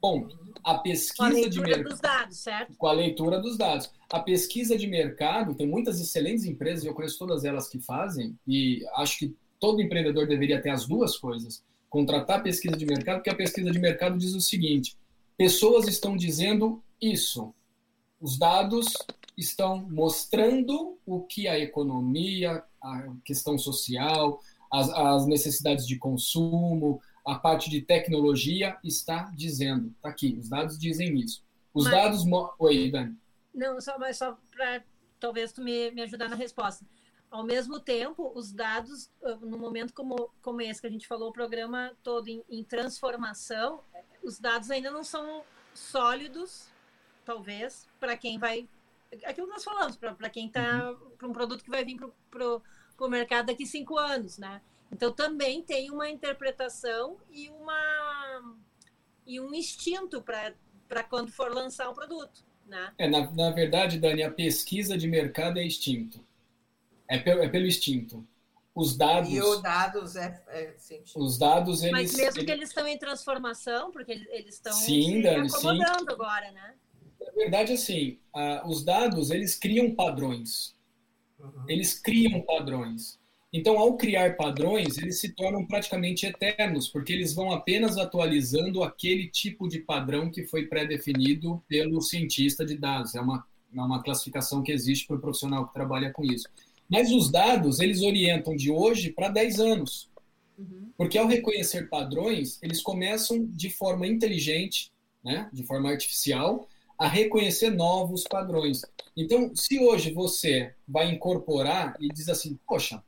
[0.01, 0.29] Bom,
[0.63, 1.89] a pesquisa a de mercado.
[1.89, 2.77] dos dados, certo?
[2.77, 3.91] Com a leitura dos dados.
[4.11, 8.85] A pesquisa de mercado, tem muitas excelentes empresas, eu conheço todas elas que fazem, e
[8.97, 11.65] acho que todo empreendedor deveria ter as duas coisas.
[11.91, 14.97] Contratar pesquisa de mercado, porque a pesquisa de mercado diz o seguinte:
[15.37, 17.53] pessoas estão dizendo isso.
[18.21, 18.93] Os dados
[19.39, 27.37] estão mostrando o que a economia, a questão social, as, as necessidades de consumo, a
[27.37, 29.93] parte de tecnologia está dizendo.
[29.97, 31.43] Está aqui, os dados dizem isso.
[31.73, 32.25] Os mas, dados.
[32.59, 33.17] Oi, Dani.
[33.55, 34.83] Não, só, mas só para
[35.21, 36.85] talvez tu me, me ajudar na resposta.
[37.31, 41.29] ao mesmo tempo, os dados, ah, no momento como, como esse que a gente falou,
[41.29, 43.81] o programa todo em, em transformação,
[44.23, 46.69] os dados ainda não são sólidos,
[47.25, 48.67] talvez, para quem vai.
[49.25, 50.91] Aquilo que nós falamos, para quem está.
[50.91, 51.11] Uhum.
[51.17, 51.99] para um produto que vai vir
[52.31, 52.61] para
[52.99, 54.61] o mercado daqui cinco anos, né?
[54.93, 58.57] Então também tem uma interpretação e uma
[59.27, 62.43] e um instinto para quando for lançar um produto.
[62.67, 62.93] Né?
[62.99, 66.25] É, na, na verdade, Dani, a pesquisa de mercado é instinto.
[67.07, 68.27] É pelo, é pelo instinto.
[68.75, 69.31] Os dados.
[69.31, 70.77] E os dados é, é
[71.17, 71.93] Os dados, eles.
[71.93, 72.45] Mas mesmo eles...
[72.45, 76.13] que eles estão em transformação, porque eles estão sim, se Dani, acomodando sim.
[76.13, 76.75] agora, né?
[77.39, 78.19] Na verdade, assim,
[78.67, 80.75] os dados, eles criam padrões.
[81.39, 81.65] Uhum.
[81.69, 83.17] Eles criam padrões.
[83.53, 89.29] Então, ao criar padrões, eles se tornam praticamente eternos, porque eles vão apenas atualizando aquele
[89.29, 93.15] tipo de padrão que foi pré-definido pelo cientista de dados.
[93.15, 96.49] É uma, é uma classificação que existe para o profissional que trabalha com isso.
[96.89, 100.11] Mas os dados, eles orientam de hoje para 10 anos.
[100.59, 100.91] Uhum.
[100.97, 104.91] Porque ao reconhecer padrões, eles começam de forma inteligente,
[105.25, 106.69] né, de forma artificial,
[106.99, 108.83] a reconhecer novos padrões.
[109.17, 113.03] Então, se hoje você vai incorporar e diz assim, poxa,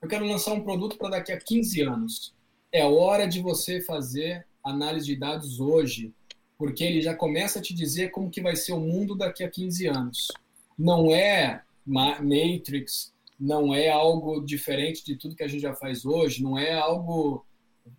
[0.00, 2.34] eu quero lançar um produto para daqui a 15 anos.
[2.70, 6.14] É hora de você fazer análise de dados hoje,
[6.56, 9.50] porque ele já começa a te dizer como que vai ser o mundo daqui a
[9.50, 10.28] 15 anos.
[10.78, 16.42] Não é Matrix, não é algo diferente de tudo que a gente já faz hoje,
[16.42, 17.44] não é algo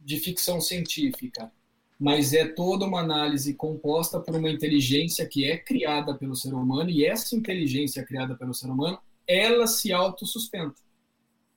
[0.02, 1.52] de ficção científica,
[2.00, 6.90] mas é toda uma análise composta por uma inteligência que é criada pelo ser humano
[6.90, 8.98] e essa inteligência criada pelo ser humano,
[9.28, 10.76] ela se autossustenta.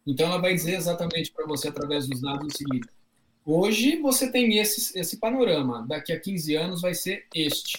[0.04, 2.88] Então, ela vai dizer exatamente para você, através dos dados, o seguinte:
[3.46, 7.78] hoje você tem esse, esse panorama, daqui a 15 anos vai ser este.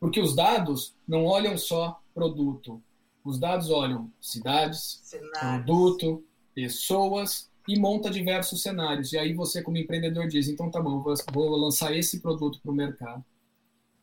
[0.00, 2.82] Porque os dados não olham só produto,
[3.24, 5.64] os dados olham cidades, cenários.
[5.64, 9.12] produto, pessoas e monta diversos cenários.
[9.12, 11.02] E aí você, como empreendedor, diz: então tá bom,
[11.32, 13.24] vou lançar esse produto para o mercado.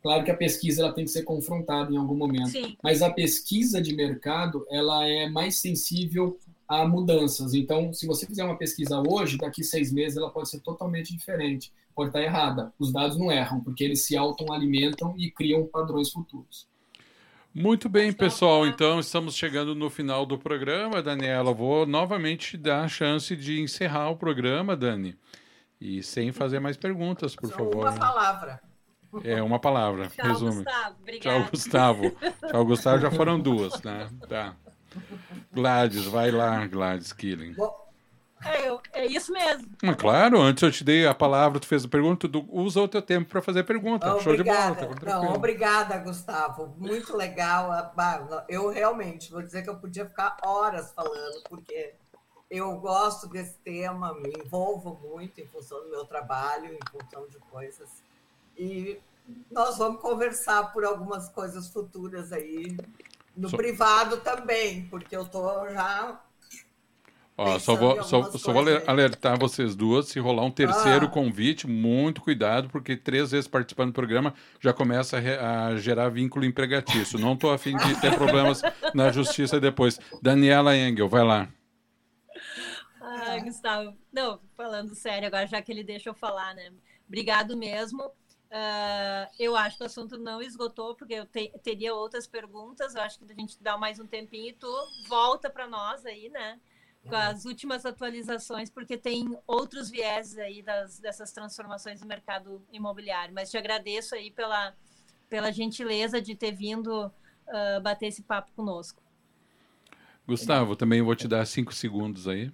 [0.01, 2.75] Claro que a pesquisa ela tem que ser confrontada em algum momento, Sim.
[2.83, 7.53] mas a pesquisa de mercado ela é mais sensível a mudanças.
[7.53, 11.71] Então, se você fizer uma pesquisa hoje, daqui seis meses ela pode ser totalmente diferente,
[11.93, 12.73] pode estar errada.
[12.79, 16.70] Os dados não erram, porque eles se autoalimentam e criam padrões futuros.
[17.53, 18.65] Muito bem, pessoal.
[18.65, 21.53] Então, estamos chegando no final do programa, Daniela.
[21.53, 25.17] Vou novamente dar a chance de encerrar o programa, Dani.
[25.79, 27.87] E sem fazer mais perguntas, por Só favor.
[27.87, 28.61] Uma palavra.
[29.23, 30.07] É, uma palavra.
[30.07, 30.63] Tchau, resume.
[30.63, 30.95] Gustavo.
[31.01, 31.21] Obrigado.
[31.21, 32.17] Tchau, Gustavo.
[32.49, 32.99] Tchau, Gustavo.
[32.99, 34.07] Já foram duas, né?
[34.29, 34.55] Tá.
[35.51, 37.55] Gladys, vai lá, Gladys Killing.
[37.57, 37.80] Eu,
[39.01, 39.67] é isso mesmo.
[39.81, 42.87] Mas, claro, antes eu te dei a palavra, tu fez a pergunta, tu usa o
[42.87, 44.19] teu tempo para fazer pergunta.
[44.19, 44.75] Show de bola.
[44.75, 46.73] Tá Não, obrigada, Gustavo.
[46.77, 47.93] Muito legal.
[48.47, 51.93] Eu realmente vou dizer que eu podia ficar horas falando, porque
[52.49, 57.37] eu gosto desse tema, me envolvo muito em função do meu trabalho, em função de
[57.49, 57.89] coisas.
[58.57, 58.99] E
[59.49, 62.77] nós vamos conversar por algumas coisas futuras aí
[63.35, 63.55] no so...
[63.55, 66.19] privado também, porque eu tô já.
[67.43, 71.09] Ó, só vou, só, só vou alertar vocês duas, se rolar um terceiro ah.
[71.09, 76.45] convite, muito cuidado, porque três vezes participando do programa já começa a, a gerar vínculo
[76.45, 77.17] empregatício.
[77.17, 78.61] Não estou afim de ter problemas
[78.93, 79.99] na justiça depois.
[80.21, 81.49] Daniela Engel, vai lá.
[83.01, 86.71] Ah, Gustavo, não, falando sério agora, já que ele deixa eu falar, né?
[87.07, 88.03] Obrigado mesmo.
[88.03, 92.93] Uh, eu acho que o assunto não esgotou, porque eu te, teria outras perguntas.
[92.93, 94.71] Eu acho que a gente dá mais um tempinho e tu
[95.09, 96.59] volta para nós aí, né?
[97.03, 97.21] Com uhum.
[97.21, 103.33] as últimas atualizações, porque tem outros viés aí das, dessas transformações no mercado imobiliário.
[103.33, 104.75] Mas te agradeço aí pela,
[105.29, 109.01] pela gentileza de ter vindo uh, bater esse papo conosco.
[110.27, 112.51] Gustavo, também vou te dar cinco segundos aí.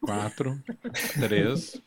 [0.00, 0.60] Quatro,
[1.20, 1.80] três.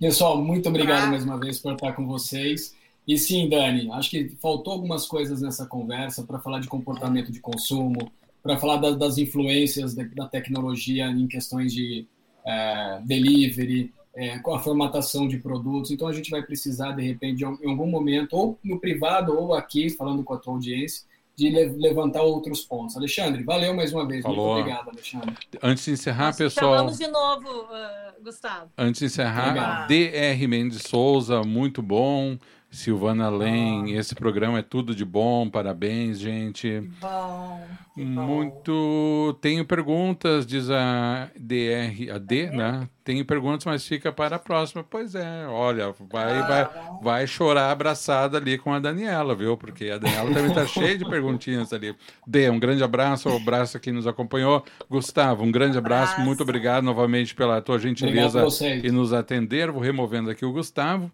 [0.00, 2.74] Pessoal, muito obrigado mais uma vez por estar com vocês.
[3.06, 7.38] E sim, Dani, acho que faltou algumas coisas nessa conversa para falar de comportamento de
[7.38, 8.10] consumo,
[8.44, 12.06] para falar da, das influências da, da, tecnologia em questões de
[12.46, 15.90] é, delivery, é, com a formatação de produtos.
[15.90, 19.54] Então, a gente vai precisar, de repente, de, em algum momento, ou no privado, ou
[19.54, 22.96] aqui, falando com a tua audiência, de levantar outros pontos.
[22.96, 24.22] Alexandre, valeu mais uma vez.
[24.22, 24.52] Falou.
[24.52, 25.34] Muito obrigado, Alexandre.
[25.62, 26.74] Antes de encerrar, Nós pessoal.
[26.76, 28.70] Falamos de novo, uh, Gustavo.
[28.76, 29.88] Antes de encerrar, Obrigado.
[29.88, 32.38] DR Mendes Souza, muito bom
[32.74, 36.80] Silvana Len, esse programa é tudo de bom, parabéns, gente.
[37.00, 37.64] Bom,
[37.94, 38.10] que bom.
[38.22, 39.38] Muito.
[39.40, 42.88] Tenho perguntas, diz a DR, a D, né?
[43.04, 44.82] Tenho perguntas, mas fica para a próxima.
[44.82, 47.00] Pois é, olha, vai, Ah, vai, bom.
[47.02, 49.56] vai chorar abraçada ali com a Daniela, viu?
[49.56, 51.94] Porque a Daniela também está cheia de perguntinhas ali.
[52.26, 54.64] D, um grande abraço, um abraço a quem nos acompanhou.
[54.90, 56.26] Gustavo, um grande abraço, Abraço.
[56.26, 58.44] muito obrigado novamente pela tua gentileza
[58.82, 59.70] e nos atender.
[59.70, 61.10] Vou removendo aqui o Gustavo.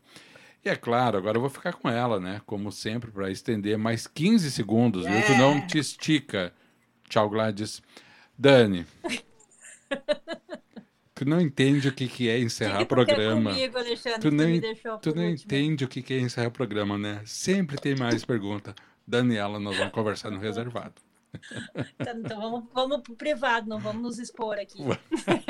[0.64, 2.40] E é claro, agora eu vou ficar com ela, né?
[2.44, 5.22] Como sempre, para estender mais 15 segundos, viu?
[5.26, 6.52] Tu não te estica.
[7.08, 7.80] Tchau, Gladys.
[8.38, 8.86] Dani.
[11.14, 13.50] tu não entende o que, que é encerrar O que que programa.
[13.52, 14.30] comigo, Alexandre, Tu
[14.60, 15.44] deixou tu não último?
[15.44, 17.20] entende o que, que é encerrar programa, né?
[17.24, 18.74] Sempre tem mais pergunta.
[19.06, 20.94] Daniela, nós vamos conversar no reservado.
[21.98, 24.78] Tá, Então vamos, vamos pro privado, não vamos nos expor aqui.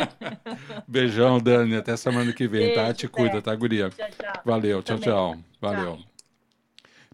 [0.87, 1.77] Beijão, Dani.
[1.77, 2.83] Até semana que vem, tá?
[2.85, 3.41] Beijo, Te cuida, Zé.
[3.41, 3.91] tá, guria?
[3.91, 4.43] Tchau, tchau.
[4.45, 5.15] Valeu, tchau, Também.
[5.15, 5.39] tchau.
[5.61, 5.99] Valeu.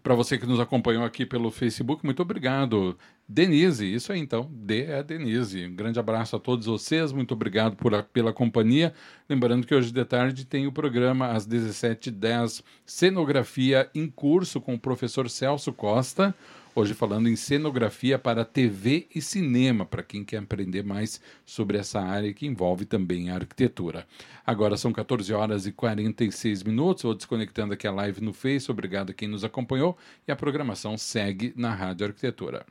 [0.03, 2.97] Para você que nos acompanhou aqui pelo Facebook, muito obrigado.
[3.27, 4.49] Denise, isso aí então.
[4.53, 5.65] D é a Denise.
[5.65, 8.93] Um grande abraço a todos vocês, muito obrigado por pela companhia.
[9.27, 14.79] Lembrando que hoje de tarde tem o programa às 17h10, Cenografia em Curso com o
[14.79, 16.33] professor Celso Costa.
[16.79, 21.99] Hoje falando em cenografia para TV e cinema, para quem quer aprender mais sobre essa
[21.99, 24.05] área que envolve também a arquitetura.
[24.45, 27.01] Agora são 14 horas e 46 minutos.
[27.01, 28.69] Vou desconectando aqui a live no Face.
[28.69, 29.97] Obrigado a quem nos acompanhou
[30.27, 32.63] e a programação segue na Rádio Arquitetura.